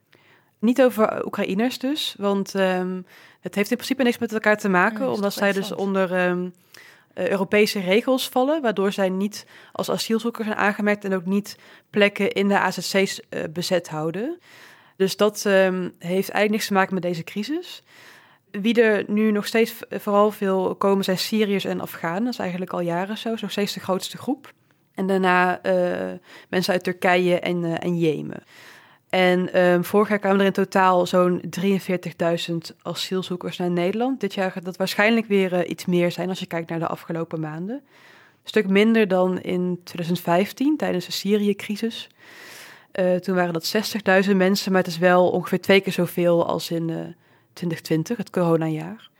[0.62, 3.06] Niet over Oekraïners dus, want um,
[3.40, 6.52] het heeft in principe niks met elkaar te maken, ja, omdat zij dus onder um,
[7.14, 11.56] uh, Europese regels vallen, waardoor zij niet als asielzoekers zijn aangemerkt en ook niet
[11.90, 14.38] plekken in de AZC's uh, bezet houden.
[14.96, 17.82] Dus dat um, heeft eigenlijk niks te maken met deze crisis.
[18.50, 22.24] Wie er nu nog steeds vooral veel komen zijn Syriërs en Afghanen.
[22.24, 23.34] Dat is eigenlijk al jaren zo.
[23.40, 24.52] Nog steeds de grootste groep.
[24.94, 25.60] En daarna
[26.48, 28.42] mensen uit Turkije en, en Jemen.
[29.12, 34.20] En um, vorig jaar kwamen er in totaal zo'n 43.000 asielzoekers naar Nederland.
[34.20, 37.40] Dit jaar gaat dat waarschijnlijk weer iets meer zijn als je kijkt naar de afgelopen
[37.40, 37.74] maanden.
[37.74, 42.08] Een stuk minder dan in 2015 tijdens de Syrië-crisis.
[42.94, 43.74] Uh, toen waren dat
[44.26, 46.96] 60.000 mensen, maar het is wel ongeveer twee keer zoveel als in uh,
[47.52, 49.10] 2020, het coronajaar.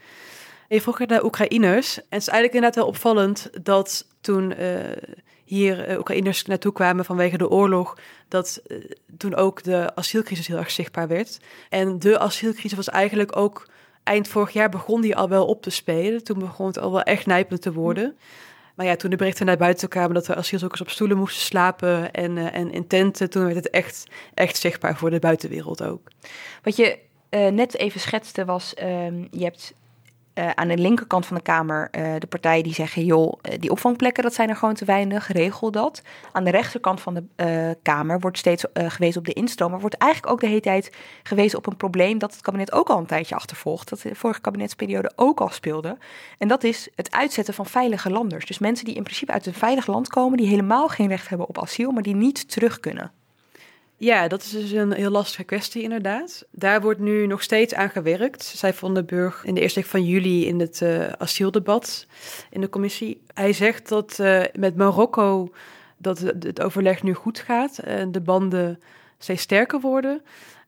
[0.69, 1.97] En je vroeg naar Oekraïners.
[1.97, 4.55] En het is eigenlijk inderdaad wel opvallend dat toen
[5.55, 7.99] hier Oekraïners naartoe kwamen vanwege de oorlog,
[8.29, 8.63] dat
[9.17, 11.41] toen ook de asielcrisis heel erg zichtbaar werd.
[11.69, 13.69] En de asielcrisis was eigenlijk ook
[14.03, 16.25] eind vorig jaar begon die al wel op te spelen.
[16.25, 18.17] Toen begon het al wel echt nijpend te worden.
[18.75, 22.13] Maar ja, toen de berichten naar buiten kwamen dat er asielzoekers op stoelen moesten slapen
[22.13, 26.09] en, uh, en in tenten, toen werd het echt, echt zichtbaar voor de buitenwereld ook.
[26.63, 26.99] Wat je
[27.31, 29.75] net even schetste was, um, je hebt
[30.35, 33.71] uh, aan de linkerkant van de Kamer uh, de partijen die zeggen: joh, uh, die
[33.71, 36.03] opvangplekken dat zijn er gewoon te weinig, regel dat.
[36.33, 40.33] Aan de rechterkant van de Kamer wordt steeds gewezen op de instroom, maar wordt eigenlijk
[40.33, 43.35] ook de hele tijd gewezen op een probleem dat het kabinet ook al een tijdje
[43.35, 43.89] achtervolgt.
[43.89, 45.99] Dat de vorige kabinetsperiode ook al speelde.
[46.39, 48.47] En dat is het uitzetten van veilige landers.
[48.47, 51.49] Dus mensen die in principe uit een veilig land komen, die helemaal geen recht hebben
[51.49, 53.13] op asiel, maar die niet terug kunnen.
[54.03, 56.45] Ja, dat is dus een heel lastige kwestie inderdaad.
[56.51, 58.43] Daar wordt nu nog steeds aan gewerkt.
[58.45, 62.07] Zij Van den Burg in de eerste week van juli in het uh, asieldebat
[62.51, 63.23] in de commissie.
[63.35, 65.51] Hij zegt dat uh, met Marokko
[65.97, 68.81] dat het overleg nu goed gaat en de banden
[69.19, 70.23] steeds sterker worden.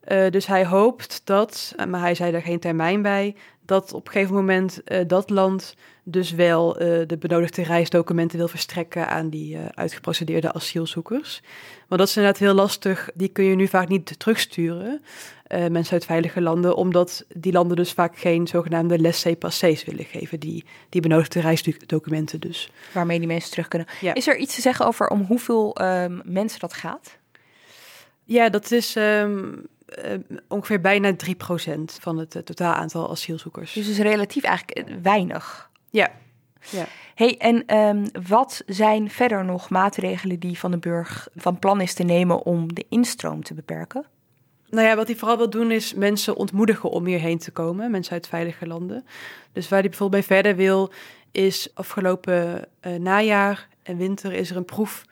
[0.09, 3.35] Uh, dus hij hoopt dat, maar hij zei daar geen termijn bij,
[3.67, 5.75] dat op een gegeven moment dat land
[6.05, 6.73] dus wel
[7.07, 11.43] de benodigde reisdocumenten wil verstrekken aan die uitgeprocedeerde asielzoekers.
[11.89, 13.11] Want dat is inderdaad heel lastig.
[13.15, 15.03] Die kun je nu vaak niet terugsturen,
[15.49, 20.41] uh, mensen uit veilige landen, omdat die landen dus vaak geen zogenaamde laissez-passés willen geven.
[20.41, 22.71] Die, die benodigde reisdocumenten dus.
[22.93, 23.89] Waarmee die mensen terug kunnen.
[24.01, 24.15] Ja.
[24.15, 27.17] Is er iets te zeggen over om hoeveel um, mensen dat gaat?
[28.25, 29.67] Ja, dat is um,
[30.05, 31.17] uh, ongeveer bijna 3%
[31.85, 33.73] van het uh, totaal aantal asielzoekers.
[33.73, 35.71] Dus is relatief eigenlijk weinig.
[35.95, 36.11] Ja,
[36.71, 36.87] ja.
[37.15, 41.95] Hey, en um, wat zijn verder nog maatregelen die Van den Burg van plan is
[41.95, 44.05] te nemen om de instroom te beperken?
[44.71, 48.13] Nou ja, wat hij vooral wil doen is mensen ontmoedigen om hierheen te komen, mensen
[48.13, 49.07] uit veilige landen.
[49.53, 50.93] Dus waar hij bijvoorbeeld bij verder wil,
[51.33, 55.05] is afgelopen uh, najaar en winter is er een proef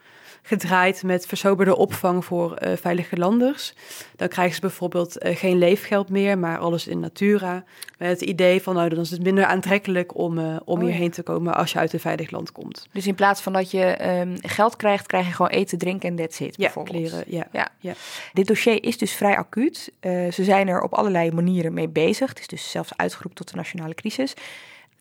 [0.43, 3.75] gedraaid met versoberde opvang voor uh, veilige landers.
[4.17, 7.65] Dan krijgen ze bijvoorbeeld uh, geen leefgeld meer, maar alles in natura.
[7.99, 11.03] Met het idee van, nou, dan is het minder aantrekkelijk om, uh, om oh, hierheen
[11.03, 11.11] ja.
[11.11, 12.87] te komen als je uit een veilig land komt.
[12.93, 16.17] Dus in plaats van dat je um, geld krijgt, krijg je gewoon eten, drinken en
[16.17, 17.69] that's it, ja, kleren, ja, ja.
[17.79, 17.93] ja.
[18.33, 19.93] Dit dossier is dus vrij acuut.
[20.03, 22.29] ze zijn er op allerlei manieren mee bezig.
[22.29, 24.35] Het is dus zelfs uitgeroepen tot de nationale crisis.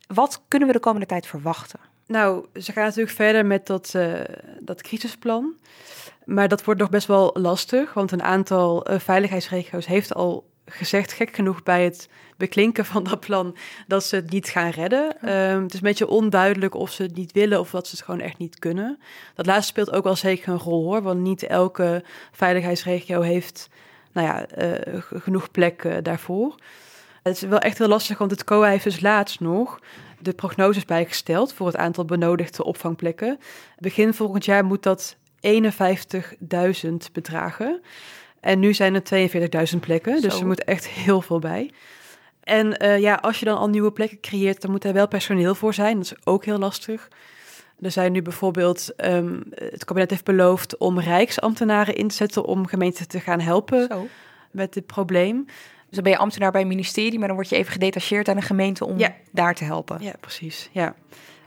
[0.08, 1.80] Wat kunnen we de komende tijd verwachten?
[2.12, 4.14] Nou, ze gaan natuurlijk verder met dat, uh,
[4.60, 5.54] dat crisisplan.
[6.26, 11.14] Maar dat wordt nog best wel lastig, want een aantal uh, veiligheidsregio's heeft al gezegd,
[11.14, 13.56] gek genoeg bij het beklinken van dat plan,
[13.88, 15.16] dat ze het niet gaan redden.
[15.22, 15.54] Ja.
[15.54, 18.06] Um, het is een beetje onduidelijk of ze het niet willen of dat ze het
[18.06, 19.00] gewoon echt niet kunnen.
[19.36, 23.70] Dat laatste speelt ook wel zeker een rol hoor, want niet elke veiligheidsregio heeft
[24.12, 26.56] nou ja, uh, genoeg plek daarvoor.
[27.24, 29.80] Het is wel echt heel lastig, want het COA heeft dus laatst nog
[30.22, 33.40] de prognoses bijgesteld voor het aantal benodigde opvangplekken.
[33.78, 37.82] Begin volgend jaar moet dat 51.000 bedragen.
[38.40, 39.30] En nu zijn er
[39.74, 40.40] 42.000 plekken, dus Zo.
[40.40, 41.72] er moet echt heel veel bij.
[42.44, 45.56] En uh, ja, als je dan al nieuwe plekken creëert, dan moet er wel personeel
[45.56, 45.96] voor zijn.
[45.96, 47.08] Dat is ook heel lastig.
[47.82, 52.68] Er zijn nu bijvoorbeeld, um, het kabinet heeft beloofd om rijksambtenaren in te zetten om
[52.68, 54.08] gemeenten te gaan helpen Zo.
[54.52, 55.46] met dit probleem.
[55.92, 58.36] Dus dan ben je ambtenaar bij een ministerie, maar dan word je even gedetacheerd aan
[58.36, 59.16] een gemeente om ja.
[59.32, 59.98] daar te helpen.
[60.02, 60.70] Ja, precies.
[60.72, 60.96] Ja.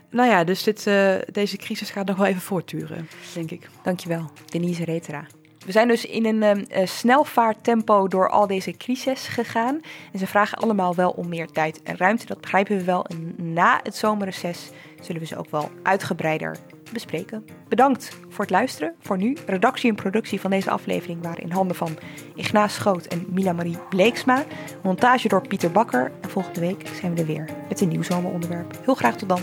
[0.09, 3.69] Nou ja, dus dit, uh, deze crisis gaat nog wel even voortduren, denk ik.
[3.83, 5.25] Dankjewel, Denise Retera.
[5.65, 9.81] We zijn dus in een uh, snelvaarttempo door al deze crises gegaan.
[10.11, 12.25] En ze vragen allemaal wel om meer tijd en ruimte.
[12.25, 13.05] Dat begrijpen we wel.
[13.05, 14.69] En na het zomerreces
[15.01, 16.57] zullen we ze ook wel uitgebreider
[16.93, 17.45] bespreken.
[17.67, 18.95] Bedankt voor het luisteren.
[18.99, 21.97] Voor nu, redactie en productie van deze aflevering waren in handen van
[22.35, 24.43] Ignaas Schoot en Mila Marie Bleeksma.
[24.83, 26.11] Montage door Pieter Bakker.
[26.21, 28.79] En volgende week zijn we er weer met een nieuw zomeronderwerp.
[28.83, 29.41] Heel graag tot dan.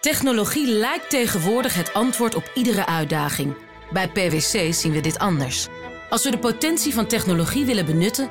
[0.00, 3.54] Technologie lijkt tegenwoordig het antwoord op iedere uitdaging.
[3.92, 5.68] Bij PwC zien we dit anders.
[6.10, 8.30] Als we de potentie van technologie willen benutten,